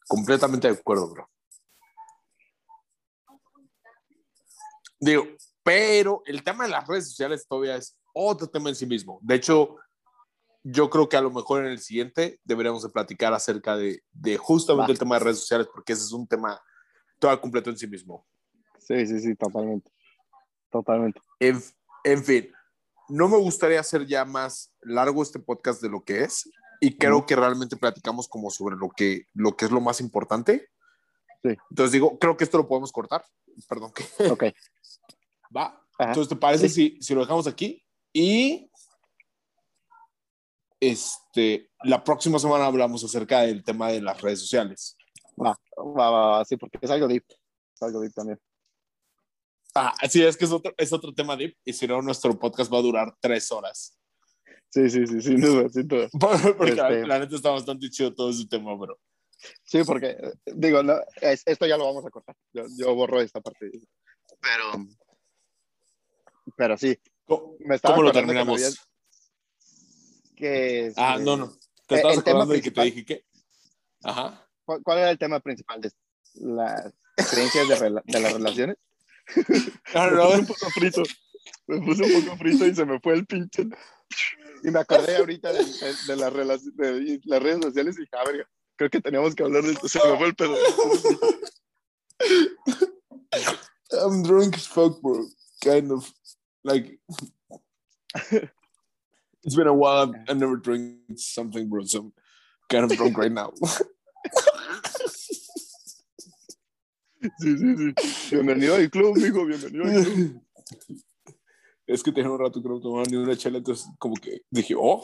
Completamente 0.08 0.67
de 0.67 0.78
acuerdo, 0.78 1.10
bro. 1.10 1.30
Digo, 5.03 5.25
pero 5.63 6.21
el 6.25 6.43
tema 6.43 6.63
de 6.63 6.71
las 6.71 6.87
redes 6.87 7.09
sociales 7.09 7.45
todavía 7.47 7.75
es 7.75 7.97
otro 8.13 8.47
tema 8.47 8.69
en 8.69 8.75
sí 8.75 8.85
mismo. 8.85 9.19
De 9.21 9.35
hecho, 9.35 9.75
yo 10.63 10.89
creo 10.89 11.09
que 11.09 11.17
a 11.17 11.21
lo 11.21 11.31
mejor 11.31 11.65
en 11.65 11.71
el 11.71 11.79
siguiente 11.79 12.39
deberíamos 12.43 12.83
de 12.83 12.89
platicar 12.89 13.33
acerca 13.33 13.75
de, 13.75 14.01
de 14.13 14.37
justamente 14.37 14.91
el 14.93 14.99
tema 14.99 15.15
de 15.15 15.25
redes 15.25 15.39
sociales, 15.39 15.67
porque 15.73 15.93
ese 15.93 16.03
es 16.03 16.11
un 16.13 16.27
tema 16.27 16.61
todo 17.19 17.39
completo 17.41 17.69
en 17.69 17.77
sí 17.77 17.87
mismo. 17.87 18.25
Sí, 18.79 19.05
sí, 19.05 19.19
sí, 19.19 19.35
totalmente. 19.35 19.91
Totalmente. 20.69 21.19
En, 21.39 21.61
en 22.03 22.23
fin, 22.23 22.51
no 23.09 23.27
me 23.27 23.37
gustaría 23.37 23.79
hacer 23.79 24.05
ya 24.05 24.23
más 24.25 24.73
largo 24.81 25.21
este 25.21 25.39
podcast 25.39 25.81
de 25.81 25.89
lo 25.89 26.01
que 26.01 26.23
es 26.23 26.49
y 26.79 26.97
creo 26.97 27.17
Ujú. 27.17 27.25
que 27.25 27.35
realmente 27.35 27.75
platicamos 27.75 28.27
como 28.27 28.49
sobre 28.49 28.75
lo 28.77 28.89
que, 28.89 29.27
lo 29.33 29.55
que 29.55 29.65
es 29.65 29.71
lo 29.71 29.81
más 29.81 29.99
importante. 29.99 30.69
Sí. 31.41 31.55
Entonces 31.69 31.91
digo, 31.91 32.17
creo 32.19 32.37
que 32.37 32.45
esto 32.45 32.57
lo 32.57 32.67
podemos 32.67 32.91
cortar. 32.91 33.23
Perdón, 33.67 33.91
que 33.93 34.29
Ok. 34.29 34.43
va. 35.55 35.65
Ajá. 35.97 36.09
Entonces, 36.09 36.29
¿te 36.29 36.35
parece 36.35 36.69
Sí. 36.69 36.97
si, 36.97 37.01
si 37.01 37.13
lo 37.13 37.21
dejamos 37.21 37.47
aquí? 37.47 37.83
Y 38.13 38.69
este, 40.79 41.69
la 41.83 42.03
próxima 42.03 42.39
semana 42.39 42.65
hablamos 42.65 43.03
acerca 43.03 43.41
del 43.41 43.63
tema 43.63 43.89
de 43.89 44.01
las 44.01 44.21
redes 44.21 44.39
sociales. 44.41 44.97
Va, 45.41 45.55
va, 45.77 46.09
va, 46.11 46.27
va, 46.37 46.45
sí, 46.45 46.57
porque 46.57 46.77
es 46.81 46.91
algo 46.91 47.07
deep. 47.07 47.23
Es 47.75 47.81
algo 47.81 48.01
deep 48.01 48.13
también. 48.13 48.39
Ah, 49.75 49.93
sí, 50.07 50.23
es 50.23 50.37
que 50.37 50.45
es 50.45 50.51
otro, 50.51 50.71
es 50.77 50.93
otro 50.93 51.13
tema 51.13 51.35
deep 51.35 51.55
y 51.65 51.73
si 51.73 51.87
no, 51.87 52.01
nuestro 52.01 52.37
podcast 52.37 52.71
va 52.71 52.77
a 52.77 52.81
durar 52.83 53.15
tres 53.19 53.51
horas. 53.51 53.97
Sí, 54.69 54.89
sí, 54.89 55.05
sí, 55.07 55.21
sin 55.21 55.39
duda, 55.41 55.69
sin 55.69 55.87
duda. 55.87 56.09
Porque 56.19 56.75
la, 56.75 56.89
Este- 56.89 57.07
la 57.07 57.19
neta 57.19 57.35
está 57.35 57.49
bastante 57.51 57.89
chido 57.89 58.13
todo 58.13 58.29
ese 58.29 58.45
tema, 58.47 58.75
bro. 58.75 58.99
Sí, 59.63 59.83
porque, 59.83 60.15
digo, 60.45 60.83
no, 60.83 60.95
es- 61.21 61.43
esto 61.45 61.65
ya 61.65 61.77
lo 61.77 61.85
vamos 61.85 62.05
a 62.05 62.09
cortar. 62.09 62.35
Yo, 62.53 62.63
yo 62.77 62.93
borro 62.95 63.19
esta 63.21 63.41
parte. 63.41 63.71
Pero, 64.41 64.85
pero 66.55 66.77
sí, 66.77 66.97
¿Cómo, 67.25 67.55
me 67.59 67.75
estaba 67.75 67.95
cómo 67.95 68.03
lo 68.07 68.11
que 68.11 68.17
terminamos? 68.19 68.55
habías- 68.59 68.87
que, 70.35 70.91
Ah, 70.95 71.17
no, 71.19 71.37
no. 71.37 71.47
¿Te 71.87 71.95
Eh, 71.95 71.97
estabas 71.97 72.17
acordando 72.19 72.53
de 72.53 72.61
que 72.61 72.71
te 72.71 72.83
dije 72.83 73.05
que? 73.05 73.25
Ajá. 74.03 74.47
¿cuál, 74.65 74.97
era 74.97 75.11
el 75.11 75.17
tema 75.17 75.39
principal 75.39 75.79
de 75.81 75.91
las 76.35 76.93
creencias 77.29 77.67
de, 77.69 77.75
rela- 77.77 78.03
de 78.05 78.19
las 78.19 78.33
relaciones? 78.33 78.77
Ah, 79.93 80.07
Me 80.11 80.17
puse 80.17 80.39
un 80.39 80.45
poco 80.47 80.69
frito. 80.71 81.03
Me 81.67 81.79
puse 81.85 82.03
un 82.03 82.25
poco 82.25 82.37
frito 82.37 82.65
y 82.65 82.75
se 82.75 82.85
me 82.85 82.99
fue 82.99 83.13
el 83.13 83.25
pinche. 83.25 83.63
Y 84.63 84.71
me 84.71 84.79
acordé 84.79 85.15
ahorita 85.17 85.51
de, 85.53 85.59
de- 85.63 85.95
de 86.07 86.15
las, 86.45 86.63
de 86.75 87.19
las 87.25 87.41
redes 87.43 87.61
sociales 87.61 87.95
y 87.97 88.01
dije, 88.01 88.11
ah, 88.17 88.23
verga, 88.25 88.49
creo 88.75 88.89
que 88.89 89.01
teníamos 89.01 89.35
que 89.35 89.43
hablar 89.43 89.63
de 89.63 89.71
esto. 89.73 89.87
Se 89.87 89.99
me 90.07 90.17
fue 90.17 90.27
el 90.27 90.35
pedo. 90.35 90.55
I'm 93.91 94.23
drunk 94.23 94.55
as 94.55 94.67
fuck, 94.67 94.99
bro. 95.01 95.25
Kind 95.61 95.91
of. 95.91 96.09
Like, 96.63 96.97
it's 98.32 99.56
been 99.56 99.67
a 99.67 99.73
while. 99.73 100.13
I've, 100.30 100.38
never 100.38 100.56
drank 100.56 100.95
something, 101.17 101.67
bro. 101.67 101.84
So 101.84 101.99
I'm 101.99 102.13
kind 102.69 102.89
of 102.89 102.97
drunk 102.97 103.17
right 103.17 103.32
now. 103.32 103.52
Sí, 107.39 107.58
sí, 107.58 107.76
sí. 107.78 108.36
Bienvenido 108.36 108.76
al 108.76 108.89
club, 108.89 109.15
mijo, 109.17 109.45
bienvenido 109.45 109.86
al 109.86 110.04
club. 110.04 110.41
es 111.88 112.04
que 112.04 112.12
tenía 112.12 112.30
un 112.30 112.39
rato 112.39 112.62
que 112.62 112.67
no 112.67 112.80
tomaba 112.82 113.04
ni 113.06 113.15
una 113.15 113.36
chela, 113.38 113.60
entonces 113.60 113.88
como 113.97 114.15
que 114.15 114.41
dije, 114.49 114.76
oh. 114.78 115.04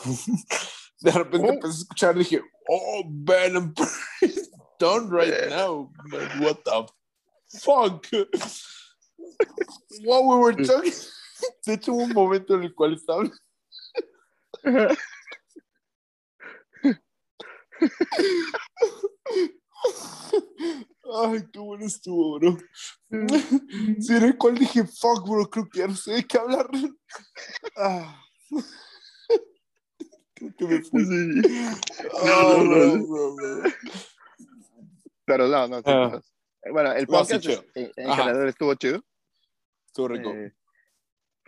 De 1.02 1.12
repente 1.12 1.48
Oh. 1.48 1.54
empecé 1.54 1.74
a 1.74 1.80
escuchar, 1.80 2.18
dije, 2.18 2.42
oh, 2.70 3.04
man, 3.06 3.56
I'm 3.56 3.74
done 4.80 5.10
right 5.10 5.50
now. 5.50 5.90
Man, 6.12 6.42
what 6.42 6.62
the 6.66 6.88
fuck? 7.58 8.06
What 10.04 10.26
we 10.26 10.36
were 10.36 10.54
talking. 10.54 10.92
De 11.66 11.74
hecho, 11.74 11.94
hubo 11.94 12.04
un 12.04 12.14
momento 12.14 12.56
en 12.56 12.64
el 12.64 12.74
cual 12.76 12.94
estaba. 12.94 13.24
Ay, 21.12 21.48
qué 21.52 21.60
bueno 21.60 21.86
estuvo, 21.86 22.40
bro. 22.40 22.58
Sí, 24.00 24.14
en 24.16 24.24
el 24.24 24.38
cual 24.38 24.56
dije, 24.56 24.84
fuck, 24.86 25.28
bro, 25.28 25.50
creo 25.50 25.68
que 25.70 25.80
ya 25.80 25.88
no 25.88 25.96
sé 25.96 26.14
de 26.14 26.24
qué 26.28 26.38
hablar. 26.38 26.70
Ah. 27.76 28.22
Creo 30.36 30.56
que 30.58 30.66
me 30.66 30.82
fui. 30.84 31.06
Sí. 31.06 31.42
Ah, 32.24 32.56
no, 32.58 32.66
bro, 32.66 32.86
no. 32.98 33.08
bro, 33.08 33.36
bro. 33.36 33.72
Pero 35.26 35.48
no, 35.48 35.68
no. 35.68 35.82
Ah. 35.86 36.12
no. 36.14 36.22
Bueno, 36.72 36.92
el 36.94 37.06
No, 37.06 37.20
podcast 37.20 37.46
en 37.76 38.10
Ajá. 38.10 38.24
general 38.24 38.50
estuvo 38.50 38.74
chido. 38.76 39.04
Estuvo 39.88 40.08
rico. 40.10 40.30
Eh, 40.30 40.54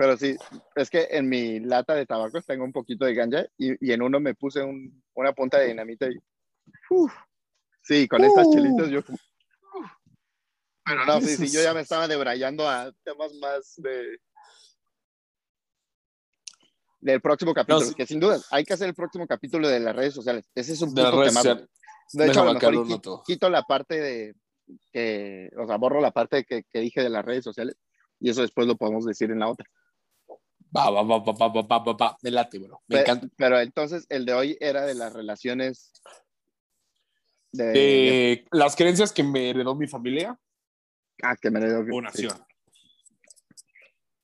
pero 0.02 0.18
sí, 0.18 0.36
es 0.76 0.90
que 0.90 1.10
en 1.12 1.30
mi 1.30 1.60
lata 1.60 1.94
de 1.94 2.08
tabaco 2.08 2.42
tengo 2.42 2.64
un 2.64 2.72
poquito 2.72 3.06
de 3.06 3.14
ganja 3.14 3.46
y, 3.56 3.74
y 3.88 3.92
en 3.92 4.02
uno 4.02 4.20
me 4.20 4.34
puse 4.34 4.64
un- 4.64 5.04
una 5.14 5.32
punta 5.32 5.60
de 5.60 5.68
dinamita 5.68 6.08
y. 6.08 6.18
uf, 6.90 7.14
sí, 7.84 8.08
con 8.08 8.24
estas 8.24 8.48
Uh. 8.48 8.52
chelitas 8.56 8.90
yo. 8.90 9.00
uf. 9.02 9.92
Pero 10.84 11.06
no, 11.06 11.22
sí, 11.22 11.38
sí, 11.38 11.52
yo 11.52 11.62
ya 11.62 11.76
me 11.76 11.82
estaba 11.82 12.08
debrayando 12.08 12.68
a 12.68 12.92
temas 13.04 13.32
más 13.36 13.76
de. 13.78 14.18
Del 17.00 17.22
próximo 17.22 17.54
capítulo, 17.54 17.86
sí. 17.86 17.94
que 17.94 18.08
sin 18.08 18.20
duda 18.20 18.40
hay 18.50 18.64
que 18.64 18.74
hacer 18.74 18.88
el 18.88 18.96
próximo 18.96 19.28
capítulo 19.28 19.68
de 19.68 19.82
las 19.82 19.96
redes 19.96 20.16
sociales. 20.16 20.50
Ese 20.56 20.74
es 20.74 20.82
un 20.82 20.96
redes 20.96 21.12
tema. 21.12 21.30
sociales. 21.30 21.70
De 22.14 22.26
hecho, 22.28 22.42
a 22.42 22.46
lo 22.46 22.54
mejor 22.56 23.24
quito 23.24 23.50
la 23.52 23.62
parte 23.62 24.00
de 24.00 24.36
que, 24.92 25.52
o 25.60 25.68
sea, 25.68 25.78
borro 25.78 26.02
la 26.02 26.10
parte 26.12 26.44
que, 26.44 26.64
que 26.64 26.80
dije 26.80 27.04
de 27.04 27.10
las 27.12 27.24
redes 27.24 27.44
sociales 27.44 27.76
y 28.20 28.32
eso 28.32 28.42
después 28.42 28.66
lo 28.68 28.78
podemos 28.78 29.06
decir 29.06 29.30
en 29.30 29.38
la 29.40 29.48
otra. 29.48 29.68
Va, 30.76 30.90
va, 30.90 31.04
va, 31.04 31.20
va, 31.20 31.34
va, 31.34 31.62
va, 31.62 31.80
va, 31.80 31.94
va, 31.94 32.18
me 32.22 32.32
late, 32.32 32.60
bro. 32.60 32.82
Me 32.88 32.98
pero, 32.98 33.02
encanta. 33.02 33.28
Pero 33.36 33.60
entonces 33.60 34.06
el 34.10 34.26
de 34.26 34.34
hoy 34.34 34.58
era 34.60 34.86
de 34.86 34.96
las 34.96 35.12
relaciones. 35.12 36.02
De, 37.52 37.66
de, 37.66 37.74
de... 37.74 38.46
las 38.52 38.76
creencias 38.76 39.12
que 39.12 39.24
me 39.24 39.50
heredó 39.50 39.76
mi 39.76 39.88
familia. 39.88 40.40
Ah, 41.22 41.36
que 41.36 41.52
me 41.52 41.60
heredó. 41.60 41.86
O 41.94 42.02
nación. 42.02 42.32
Sí. 42.32 42.44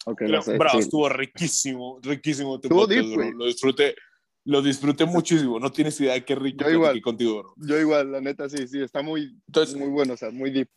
Okay, 0.06 0.28
pero, 0.28 0.42
sé, 0.42 0.58
bravo, 0.58 0.78
sí. 0.78 0.86
estuvo 0.86 1.10
riquísimo, 1.10 2.00
riquísimo. 2.02 2.56
Estuvo 2.56 2.88
deep. 2.88 3.34
Lo 3.36 3.46
disfruté, 3.46 3.94
lo 4.46 4.62
disfruté 4.62 5.06
muchísimo. 5.06 5.60
No 5.60 5.70
tienes 5.70 6.00
idea 6.00 6.14
de 6.14 6.24
qué 6.24 6.34
rico 6.34 6.64
yo 6.64 6.70
igual, 6.70 7.02
contigo, 7.02 7.40
bro. 7.40 7.54
Yo 7.58 7.78
igual, 7.78 8.14
la 8.14 8.22
neta, 8.22 8.48
sí, 8.48 8.70
sí, 8.70 8.82
está 8.82 9.02
muy, 9.02 9.38
Entonces, 9.48 9.76
muy 9.76 9.90
bueno, 9.90 10.14
o 10.14 10.18
sea, 10.18 10.32
muy 10.32 10.50
deep. 10.50 10.70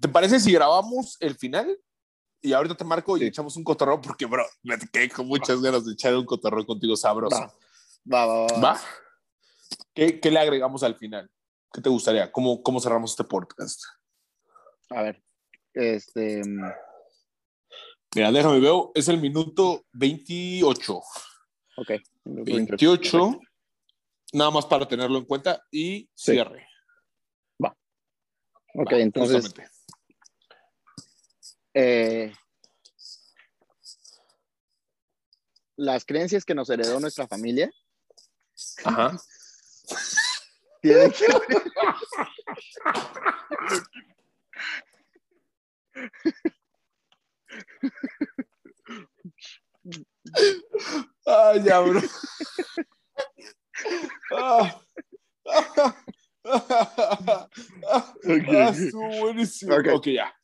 ¿Te 0.00 0.08
parece 0.08 0.38
si 0.38 0.52
grabamos 0.52 1.16
el 1.18 1.34
final 1.34 1.76
y 2.40 2.52
ahorita 2.52 2.76
te 2.76 2.84
marco 2.84 3.16
y 3.16 3.20
Sí. 3.20 3.26
echamos 3.26 3.56
un 3.56 3.64
cotorreo 3.64 4.00
porque, 4.00 4.26
bro, 4.26 4.46
me 4.62 4.78
quedé 4.78 5.08
con 5.10 5.26
muchas 5.26 5.60
ganas 5.60 5.84
de 5.84 5.92
echar 5.92 6.14
un 6.16 6.24
cotorreo 6.24 6.64
contigo 6.64 6.96
sabroso. 6.96 7.52
Va, 8.10 8.26
va, 8.26 8.26
va. 8.26 8.46
va. 8.46 8.60
¿Va? 8.74 8.80
¿Qué, 9.94 10.20
qué 10.20 10.30
le 10.30 10.38
agregamos 10.38 10.82
al 10.82 10.94
final? 10.96 11.30
¿Qué 11.72 11.80
te 11.80 11.88
gustaría? 11.90 12.30
¿Cómo, 12.32 12.62
cómo 12.62 12.80
cerramos 12.80 13.10
este 13.10 13.24
podcast? 13.24 13.82
A 14.90 15.02
ver, 15.02 15.22
este, 15.74 16.42
Mira, 18.14 18.32
déjame 18.32 18.58
veo. 18.60 18.90
Es 18.94 19.08
el 19.08 19.20
minuto 19.20 19.84
28. 19.92 21.02
ok. 21.76 21.90
28. 22.24 23.40
Nada 24.32 24.50
más 24.50 24.64
para 24.66 24.86
tenerlo 24.88 25.18
en 25.18 25.24
cuenta 25.26 25.62
y 25.70 26.08
Sí. 26.14 26.32
cierre. 26.32 26.66
Ok, 28.74 28.92
Va, 28.92 28.98
entonces, 28.98 29.42
justamente. 29.46 29.72
Eh, 31.80 32.32
las 35.76 36.04
creencias 36.04 36.44
que 36.44 36.56
nos 36.56 36.68
heredó 36.70 36.98
nuestra 36.98 37.28
familia 37.28 37.70
Ajá. 38.84 39.16
tienen 40.82 41.12
que 41.12 41.26
Ah, 51.26 51.54
ya, 51.62 51.80
bro. 51.80 52.00
Ah. 54.32 54.80
Ah, 56.44 58.18
estuvo 58.70 59.08
buenísimo. 59.20 59.74
Ok. 59.74 59.86
ok, 59.94 60.06
ya. 60.08 60.37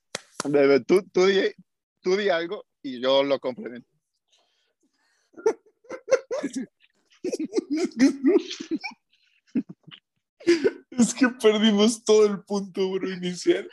Tú, 0.87 1.03
tú, 1.11 1.25
di, 1.27 1.55
tú 2.03 2.17
di 2.17 2.29
algo 2.29 2.67
y 2.83 3.01
yo 3.01 3.23
lo 3.23 3.41
complemento. 3.41 3.89
Es 10.91 11.15
que 11.15 11.29
perdimos 11.29 12.05
todo 12.05 12.27
el 12.27 12.45
punto, 12.45 12.91
bro, 12.91 13.11
inicial. 13.11 13.69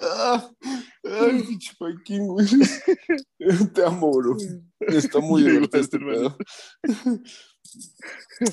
Ah, 0.00 0.50
ay, 1.04 1.42
pinche 1.42 1.74
Joaquín, 1.78 2.26
güey. 2.26 2.46
Te 3.74 3.84
amo, 3.84 4.12
bro. 4.12 4.36
Está 4.80 5.18
muy 5.20 5.42
divertido 5.42 5.80
este 5.82 5.98
pedo. 5.98 6.38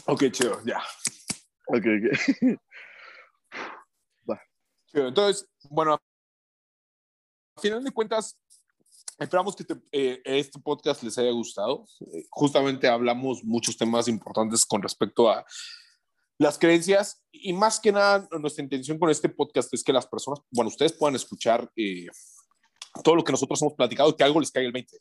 Ok, 0.08 0.26
chido, 0.32 0.62
ya. 0.66 0.82
Ok, 1.68 1.86
ok. 1.86 2.60
Entonces, 4.96 5.48
bueno, 5.70 5.94
a 5.94 6.02
final 7.62 7.84
de 7.84 7.92
cuentas, 7.92 8.38
esperamos 9.20 9.56
que 9.56 9.64
te- 9.66 9.82
eh, 9.92 10.22
este 10.24 10.60
podcast 10.60 11.04
les 11.04 11.18
haya 11.18 11.32
gustado. 11.32 11.86
Eh, 12.14 12.26
justamente 12.30 12.88
hablamos 12.88 13.44
muchos 13.44 13.78
temas 13.78 14.08
importantes 14.08 14.66
con 14.66 14.82
respecto 14.82 15.30
a 15.30 15.46
las 16.38 16.58
creencias 16.58 17.24
y 17.32 17.54
más 17.54 17.80
que 17.80 17.92
nada 17.92 18.28
nuestra 18.40 18.64
intención 18.64 19.00
con 19.00 19.10
este 19.10 19.30
podcast 19.30 19.74
es 19.74 19.84
que 19.84 19.94
las 19.94 20.08
personas, 20.08 20.40
bueno, 20.52 20.70
ustedes 20.70 20.94
puedan 20.94 21.16
escuchar 21.16 21.70
eh, 21.76 22.08
todo 23.04 23.16
lo 23.16 23.24
que 23.24 23.32
nosotros 23.32 23.62
hemos 23.62 23.74
platicado 23.74 24.10
y 24.10 24.16
que 24.16 24.24
algo 24.24 24.40
les 24.40 24.52
caiga 24.52 24.68
el 24.68 24.74
20. 24.74 24.98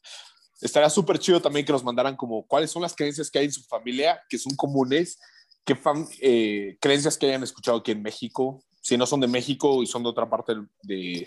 Estaría 0.61 0.91
súper 0.91 1.19
chido 1.19 1.41
también 1.43 1.67
que 1.67 1.73
nos 1.73 1.85
mandaran 1.85 2.17
como 2.17 2.47
cuáles 2.47 2.71
son 2.71 2.83
las 2.83 2.95
creencias 2.95 3.31
que 3.31 3.39
hay 3.41 3.45
en 3.47 3.53
su 3.53 3.63
familia 3.65 4.21
que 4.29 4.39
son 4.39 4.55
comunes, 4.57 5.19
qué 5.65 5.77
eh, 6.21 6.79
creencias 6.81 7.19
que 7.19 7.27
hayan 7.27 7.43
escuchado 7.43 7.79
aquí 7.79 7.91
en 7.91 8.03
México, 8.03 8.63
si 8.85 8.99
no 8.99 9.07
son 9.07 9.21
de 9.21 9.27
México 9.27 9.83
y 9.83 9.87
son 9.87 10.03
de 10.03 10.11
otra 10.11 10.29
parte 10.29 10.53
de, 10.83 11.27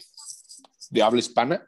de 0.92 1.02
habla 1.02 1.20
hispana, 1.20 1.68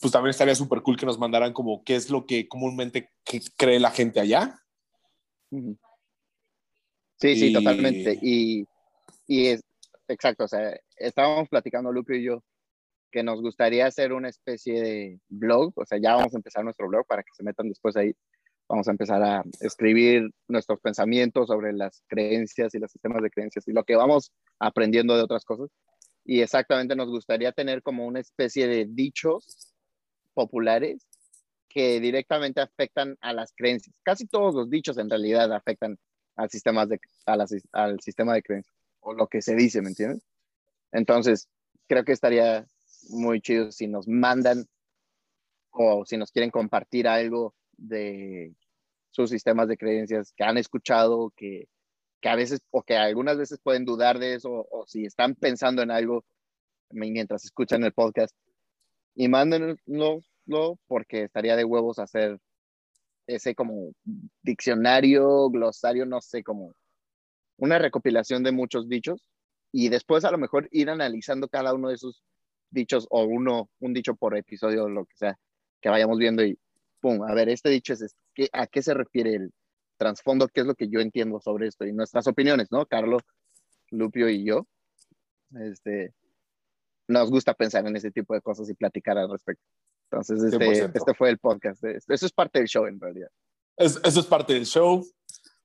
pues 0.00 0.10
también 0.10 0.30
estaría 0.30 0.54
súper 0.54 0.80
cool 0.80 0.96
que 0.96 1.04
nos 1.04 1.18
mandaran 1.18 1.52
como 1.52 1.84
qué 1.84 1.94
es 1.94 2.08
lo 2.08 2.24
que 2.24 2.48
comúnmente 2.48 3.12
cree 3.58 3.78
la 3.78 3.90
gente 3.90 4.18
allá. 4.18 4.58
Sí, 5.50 7.36
sí, 7.36 7.52
totalmente. 7.52 8.18
Y, 8.22 8.64
y 9.26 9.48
es 9.48 9.62
exacto, 10.08 10.44
o 10.44 10.48
sea, 10.48 10.74
estábamos 10.96 11.50
platicando 11.50 11.92
Lupe 11.92 12.16
y 12.16 12.24
yo 12.24 12.42
que 13.12 13.22
nos 13.22 13.42
gustaría 13.42 13.86
hacer 13.86 14.14
una 14.14 14.30
especie 14.30 14.80
de 14.80 15.20
blog, 15.28 15.72
o 15.76 15.84
sea, 15.84 15.98
ya 15.98 16.16
vamos 16.16 16.32
a 16.32 16.38
empezar 16.38 16.64
nuestro 16.64 16.88
blog 16.88 17.06
para 17.06 17.22
que 17.22 17.30
se 17.34 17.42
metan 17.42 17.68
después 17.68 17.94
ahí. 17.96 18.14
Vamos 18.68 18.88
a 18.88 18.90
empezar 18.90 19.22
a 19.22 19.44
escribir 19.60 20.30
nuestros 20.48 20.80
pensamientos 20.80 21.46
sobre 21.48 21.72
las 21.72 22.02
creencias 22.08 22.74
y 22.74 22.78
los 22.78 22.90
sistemas 22.90 23.22
de 23.22 23.30
creencias 23.30 23.66
y 23.68 23.72
lo 23.72 23.84
que 23.84 23.94
vamos 23.94 24.32
aprendiendo 24.58 25.16
de 25.16 25.22
otras 25.22 25.44
cosas. 25.44 25.70
Y 26.24 26.40
exactamente 26.40 26.96
nos 26.96 27.08
gustaría 27.08 27.52
tener 27.52 27.82
como 27.82 28.06
una 28.06 28.18
especie 28.18 28.66
de 28.66 28.86
dichos 28.88 29.72
populares 30.34 31.06
que 31.68 32.00
directamente 32.00 32.60
afectan 32.60 33.16
a 33.20 33.32
las 33.32 33.52
creencias. 33.54 33.96
Casi 34.02 34.26
todos 34.26 34.54
los 34.54 34.68
dichos 34.68 34.98
en 34.98 35.10
realidad 35.10 35.52
afectan 35.52 35.98
al 36.34 36.50
sistema 36.50 36.86
de, 36.86 36.98
al 37.72 38.00
sistema 38.00 38.34
de 38.34 38.42
creencias, 38.42 38.74
o 39.00 39.14
lo 39.14 39.28
que 39.28 39.42
se 39.42 39.54
dice, 39.54 39.80
¿me 39.82 39.90
entiendes? 39.90 40.22
Entonces, 40.90 41.48
creo 41.86 42.04
que 42.04 42.12
estaría 42.12 42.66
muy 43.10 43.40
chido 43.40 43.70
si 43.70 43.86
nos 43.86 44.08
mandan 44.08 44.66
o 45.70 46.04
si 46.04 46.16
nos 46.16 46.32
quieren 46.32 46.50
compartir 46.50 47.06
algo 47.06 47.54
de 47.76 48.54
sus 49.10 49.30
sistemas 49.30 49.68
de 49.68 49.76
creencias 49.76 50.32
que 50.36 50.44
han 50.44 50.58
escuchado, 50.58 51.32
que, 51.36 51.68
que 52.20 52.28
a 52.28 52.36
veces 52.36 52.60
o 52.70 52.82
que 52.82 52.96
algunas 52.96 53.38
veces 53.38 53.58
pueden 53.62 53.84
dudar 53.84 54.18
de 54.18 54.34
eso, 54.34 54.66
o 54.70 54.86
si 54.86 55.04
están 55.04 55.34
pensando 55.34 55.82
en 55.82 55.90
algo 55.90 56.24
mientras 56.90 57.44
escuchan 57.44 57.84
el 57.84 57.92
podcast, 57.92 58.34
y 59.14 59.28
mándenlo 59.28 59.78
porque 60.86 61.24
estaría 61.24 61.56
de 61.56 61.64
huevos 61.64 61.98
hacer 61.98 62.38
ese 63.26 63.54
como 63.54 63.92
diccionario, 64.42 65.50
glosario, 65.50 66.06
no 66.06 66.20
sé, 66.20 66.44
como 66.44 66.74
una 67.56 67.78
recopilación 67.78 68.42
de 68.42 68.52
muchos 68.52 68.88
dichos 68.88 69.28
y 69.72 69.88
después 69.88 70.24
a 70.24 70.30
lo 70.30 70.38
mejor 70.38 70.68
ir 70.70 70.90
analizando 70.90 71.48
cada 71.48 71.74
uno 71.74 71.88
de 71.88 71.94
esos 71.94 72.22
dichos 72.70 73.06
o 73.10 73.24
uno, 73.24 73.70
un 73.80 73.94
dicho 73.94 74.14
por 74.14 74.36
episodio 74.36 74.88
lo 74.88 75.06
que 75.06 75.16
sea, 75.16 75.38
que 75.80 75.88
vayamos 75.88 76.18
viendo 76.18 76.44
y 76.44 76.58
pum, 77.00 77.22
a 77.22 77.34
ver, 77.34 77.48
este 77.48 77.70
dicho 77.70 77.92
es 77.92 78.02
este, 78.02 78.18
¿qué- 78.34 78.48
¿a 78.52 78.66
qué 78.66 78.82
se 78.82 78.94
refiere 78.94 79.34
el 79.34 79.52
trasfondo? 79.98 80.48
¿Qué 80.48 80.60
es 80.60 80.66
lo 80.66 80.74
que 80.74 80.88
yo 80.88 81.00
entiendo 81.00 81.40
sobre 81.40 81.68
esto? 81.68 81.84
Y 81.86 81.92
nuestras 81.92 82.26
opiniones, 82.26 82.68
¿no? 82.70 82.86
Carlos, 82.86 83.22
Lupio 83.90 84.28
y 84.28 84.44
yo, 84.44 84.66
este, 85.60 86.12
nos 87.08 87.30
gusta 87.30 87.54
pensar 87.54 87.86
en 87.86 87.96
ese 87.96 88.10
tipo 88.10 88.34
de 88.34 88.40
cosas 88.40 88.68
y 88.68 88.74
platicar 88.74 89.16
al 89.18 89.30
respecto. 89.30 89.62
Entonces, 90.10 90.42
este, 90.42 90.58
100%. 90.58 90.90
este 90.98 91.14
fue 91.14 91.30
el 91.30 91.38
podcast. 91.38 91.82
Eso 91.84 92.26
es 92.26 92.32
parte 92.32 92.58
del 92.58 92.68
show, 92.68 92.86
en 92.86 93.00
realidad. 93.00 93.28
Es- 93.76 94.00
eso 94.04 94.20
es 94.20 94.26
parte 94.26 94.54
del 94.54 94.66
show. 94.66 95.04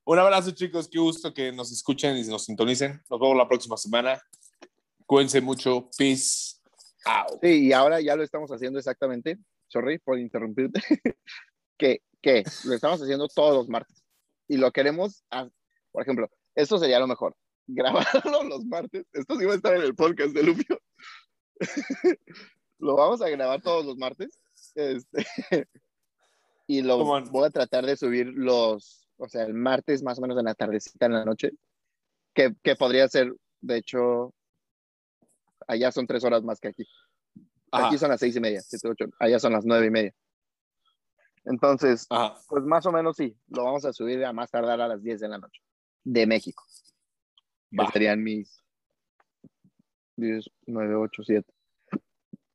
Un 0.04 0.20
abrazo, 0.20 0.52
chicos. 0.52 0.88
Qué 0.90 1.00
gusto 1.00 1.34
que 1.34 1.52
nos 1.52 1.72
escuchen 1.72 2.18
y 2.18 2.24
nos 2.24 2.46
sintonicen. 2.46 3.02
Nos 3.10 3.20
vemos 3.20 3.38
la 3.38 3.48
próxima 3.48 3.78
semana. 3.78 4.20
Cuídense 5.06 5.42
mucho. 5.42 5.90
Peace 5.98 6.56
out. 7.06 7.40
Sí, 7.42 7.68
y 7.68 7.74
ahora 7.74 8.02
ya 8.02 8.16
lo 8.16 8.24
estamos 8.24 8.50
haciendo 8.52 8.80
exactamente. 8.80 9.38
Sorry 9.72 10.00
por 10.00 10.20
interrumpirte. 10.20 10.82
que, 11.78 12.02
que 12.22 12.44
lo 12.66 12.74
estamos 12.74 13.02
haciendo 13.02 13.28
todos 13.30 13.56
los 13.56 13.70
martes. 13.70 14.04
Y 14.48 14.58
lo 14.58 14.72
queremos, 14.72 15.24
a- 15.32 15.50
por 15.92 16.04
ejemplo, 16.04 16.30
esto 16.56 16.78
sería 16.78 17.00
lo 17.00 17.08
mejor. 17.08 17.36
Grabarlo 17.68 18.44
los 18.44 18.66
martes. 18.66 19.06
Esto 19.14 19.40
sí 19.40 19.46
va 19.46 19.54
a 19.54 19.56
estar 19.56 19.76
en 19.76 19.84
el 19.84 19.96
podcast 19.96 20.34
de 20.34 20.44
Lupio. 20.44 20.80
lo 22.80 22.96
vamos 22.96 23.22
a 23.22 23.30
grabar 23.30 23.62
todos 23.62 23.86
los 23.86 23.98
martes. 23.98 24.42
Este, 24.76 25.26
y 26.68 26.82
lo 26.82 27.04
voy 27.26 27.48
a 27.48 27.50
tratar 27.50 27.86
de 27.86 27.96
subir 27.96 28.28
los, 28.28 29.08
o 29.18 29.28
sea, 29.30 29.44
el 29.44 29.54
martes 29.54 30.04
más 30.04 30.18
o 30.18 30.22
menos 30.22 30.38
en 30.38 30.46
la 30.46 30.56
tardecita 30.56 31.06
en 31.06 31.14
la 31.14 31.26
noche. 31.26 31.52
Que, 32.34 32.54
que 32.62 32.76
podría 32.76 33.08
ser, 33.08 33.34
de 33.62 33.78
hecho, 33.78 34.34
allá 35.68 35.92
son 35.92 36.08
tres 36.08 36.24
horas 36.24 36.44
más 36.44 36.60
que 36.60 36.70
aquí. 36.70 36.86
Ajá, 37.72 37.88
Aquí 37.88 37.98
son 37.98 38.10
las 38.10 38.20
seis 38.20 38.36
y 38.36 38.40
media, 38.40 38.62
siete, 38.62 38.88
ocho. 38.88 39.06
Allá 39.20 39.40
son 39.40 39.54
las 39.54 39.66
nueve 39.66 39.88
y 39.88 39.90
media. 39.90 40.14
Entonces, 41.46 42.06
ajá. 42.10 42.40
pues 42.48 42.64
más 42.64 42.86
o 42.86 42.92
menos 42.92 43.18
sí, 43.18 43.36
lo 43.48 43.64
vamos 43.64 43.86
a 43.86 43.94
subir 43.94 44.24
a 44.26 44.34
más 44.34 44.52
tardar 44.52 44.80
a 44.80 44.88
las 44.88 45.02
10 45.02 45.22
de 45.22 45.28
la 45.28 45.38
noche 45.38 45.62
de 46.04 46.28
México. 46.28 46.64
Que 47.72 47.88
serían 47.94 48.22
mis 48.22 48.62
10, 50.18 50.50
9, 50.68 50.96
8, 50.96 51.24
7. 51.26 51.54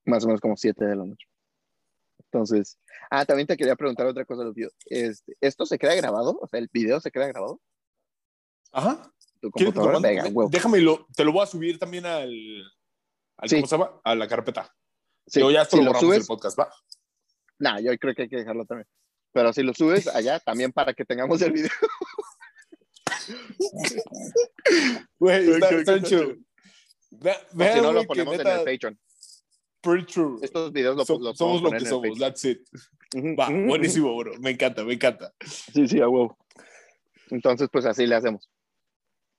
Más 0.05 0.25
o 0.25 0.29
menos 0.29 0.41
como 0.41 0.57
7 0.57 0.85
de 0.85 0.95
la 0.97 1.05
noche. 1.05 1.27
Entonces, 2.25 2.79
ah, 3.11 3.25
también 3.25 3.47
te 3.47 3.57
quería 3.57 3.77
preguntar 3.77 4.07
otra 4.07 4.25
cosa, 4.25 4.45
Lupio. 4.45 4.71
Este, 4.85 5.37
¿Esto 5.41 5.65
se 5.65 5.79
queda 5.79 5.95
grabado? 5.95 6.39
O 6.41 6.47
sea, 6.47 6.61
¿el 6.61 6.69
video 6.73 7.01
se 7.01 7.11
queda 7.11 7.27
grabado? 7.29 7.61
Ajá. 8.73 9.11
¿Tu 9.41 9.51
¿Quieres 9.51 9.73
que 9.75 9.81
te 9.81 9.87
lo 9.87 9.93
computadora? 9.93 10.31
Venga. 10.31 10.49
Déjame, 10.51 10.81
lo, 10.81 11.07
te 11.15 11.25
lo 11.25 11.33
voy 11.33 11.43
a 11.43 11.47
subir 11.47 11.79
también 11.79 12.05
al, 12.05 12.31
al 13.39 13.49
Sí. 13.49 13.57
¿cómo 13.57 13.67
se 13.67 13.79
llama? 13.79 14.01
A 14.05 14.15
la 14.15 14.29
carpeta. 14.29 14.75
Sí, 15.27 15.41
Yo 15.41 15.51
ya 15.51 15.62
esto 15.62 15.77
si 15.79 15.85
lo 15.85 15.95
subes, 15.95 16.27
podcast, 16.27 16.59
¿va? 16.59 16.71
nah, 17.59 17.81
yo 17.81 17.97
creo 17.99 18.15
que 18.15 18.23
hay 18.23 18.29
que 18.29 18.37
dejarlo 18.37 18.65
también. 18.65 18.87
Pero 19.33 19.53
si 19.53 19.62
lo 19.62 19.75
subes 19.75 20.07
allá, 20.09 20.41
también 20.41 20.73
para 20.73 20.95
que 20.95 21.05
tengamos 21.05 21.41
el 21.43 21.53
video. 21.53 21.71
Güey, 25.19 25.51
está, 25.51 25.71
está 25.71 25.93
O 25.95 25.99
vean, 27.55 27.75
si 27.75 27.81
no, 27.81 27.93
lo 27.93 28.05
ponemos 28.05 28.35
en 28.35 28.39
neta, 28.39 28.61
el 28.61 28.65
Patreon. 28.65 28.99
pretty 29.81 30.07
true. 30.12 30.39
Estos 30.43 30.73
videos 30.73 30.97
los 30.97 31.07
So- 31.07 31.19
los 31.19 31.37
somos 31.37 31.62
lo 31.62 31.71
que 31.71 31.77
en 31.77 31.83
el 31.83 31.89
somos, 31.89 32.19
that's 32.19 32.45
it. 32.45 32.61
Va, 33.39 33.49
buenísimo, 33.49 34.17
bro. 34.17 34.33
Me 34.41 34.51
encanta, 34.51 34.85
me 34.85 34.95
encanta. 34.95 35.33
Sí, 35.45 35.87
sí, 35.89 36.01
a 36.01 36.09
huevo. 36.09 36.37
Entonces, 37.31 37.69
pues 37.73 37.85
así 37.87 38.07
le 38.07 38.15
hacemos. 38.17 38.49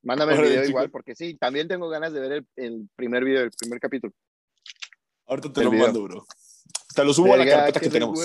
Mándame 0.04 0.34
el 0.34 0.40
Órale, 0.40 0.50
video 0.52 0.64
chico. 0.64 0.70
igual, 0.72 0.92
porque 0.92 1.16
sí, 1.16 1.36
también 1.38 1.68
tengo 1.68 1.90
ganas 1.90 2.14
de 2.14 2.20
ver 2.20 2.32
el, 2.32 2.48
el 2.56 2.90
primer 2.96 3.24
video, 3.26 3.44
el 3.44 3.52
primer 3.52 3.80
capítulo. 3.80 4.14
Ahorita 5.28 5.52
te 5.54 5.64
lo 5.64 5.72
mando, 5.72 6.04
bro. 6.04 6.26
Te 6.96 7.04
lo 7.04 7.14
subo 7.14 7.34
a 7.34 7.38
la 7.38 7.46
carpeta 7.46 7.80
que 7.80 7.90
tenemos. 7.90 8.20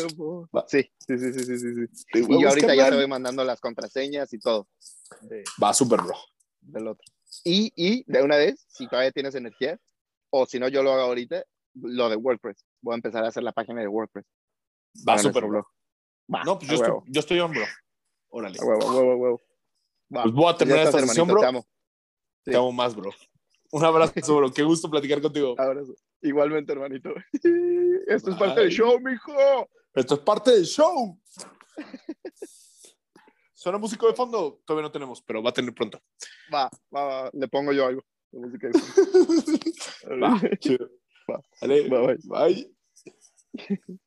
Sí, 0.66 0.90
sí, 1.06 1.18
sí, 1.18 1.32
sí, 1.32 1.44
sí, 1.44 1.56
sí, 1.58 2.26
Y 2.28 2.44
ahorita 2.44 2.74
ya 2.74 2.88
te 2.90 2.96
voy 2.96 3.06
mandando 3.06 3.44
las 3.44 3.60
contraseñas 3.60 4.32
y 4.32 4.38
todo 4.38 4.68
Va, 5.62 5.74
súper, 5.74 6.00
bro. 6.00 6.16
del 6.60 6.88
otro. 6.88 7.04
Y, 7.44 7.72
y 7.76 8.04
de 8.10 8.22
una 8.22 8.36
vez, 8.36 8.64
si 8.68 8.86
todavía 8.88 9.10
tienes 9.10 9.34
energía, 9.34 9.78
o 10.30 10.46
si 10.46 10.58
no, 10.58 10.68
yo 10.68 10.82
lo 10.82 10.92
hago 10.92 11.02
ahorita, 11.02 11.44
lo 11.74 12.08
de 12.08 12.16
WordPress. 12.16 12.64
Voy 12.80 12.92
a 12.92 12.96
empezar 12.96 13.24
a 13.24 13.28
hacer 13.28 13.42
la 13.42 13.52
página 13.52 13.80
de 13.80 13.88
WordPress. 13.88 14.24
Va 15.06 15.18
súper, 15.18 15.44
bro. 15.46 15.66
Va, 16.32 16.44
No, 16.44 16.58
pues 16.58 16.70
yo 16.70 16.76
estoy, 16.76 16.94
yo 17.06 17.20
estoy 17.20 17.40
on, 17.40 17.50
bro. 17.52 17.64
Órale. 18.30 18.58
huevo, 18.60 18.86
huevo, 18.96 19.16
huevo. 19.16 19.40
Va, 20.14 20.22
Pues 20.22 20.34
voy 20.34 20.52
a 20.52 20.56
terminar 20.56 20.84
esta 20.86 21.00
sesión, 21.00 21.28
bro. 21.28 21.40
Te 21.40 21.46
amo. 21.46 21.66
Te 22.44 22.50
Sí. 22.52 22.56
amo 22.56 22.72
más, 22.72 22.94
bro. 22.94 23.10
Un 23.72 23.84
abrazo, 23.84 24.36
bro. 24.36 24.52
Qué 24.52 24.62
gusto 24.62 24.90
platicar 24.90 25.20
contigo. 25.22 25.54
Abrazo. 25.58 25.94
Igualmente, 26.20 26.72
hermanito. 26.72 27.14
Esto 28.06 28.30
es 28.30 28.36
parte 28.36 28.54
Bye. 28.56 28.64
del 28.64 28.70
show, 28.70 29.00
mijo. 29.00 29.32
Esto 29.94 30.14
es 30.14 30.20
parte 30.20 30.50
del 30.52 30.64
show. 30.64 31.18
¿Suena 33.54 33.78
músico 33.78 34.06
de 34.08 34.14
fondo? 34.14 34.60
Todavía 34.66 34.82
no 34.88 34.92
tenemos, 34.92 35.22
pero 35.22 35.42
va 35.42 35.50
a 35.50 35.52
tener 35.54 35.72
pronto. 35.72 36.00
Va, 36.52 36.68
va, 36.94 37.04
va. 37.04 37.30
Le 37.32 37.48
pongo 37.48 37.72
yo 37.72 37.86
algo. 37.86 38.04
de 38.30 38.40
música 38.40 38.68
de 38.68 38.78
fondo. 38.78 40.20
Va, 40.26 40.40
chido. 40.58 40.90
Va. 41.30 41.40
Dale, 41.60 41.88
Va, 41.88 42.00
bye. 42.06 42.18
bye. 43.54 43.98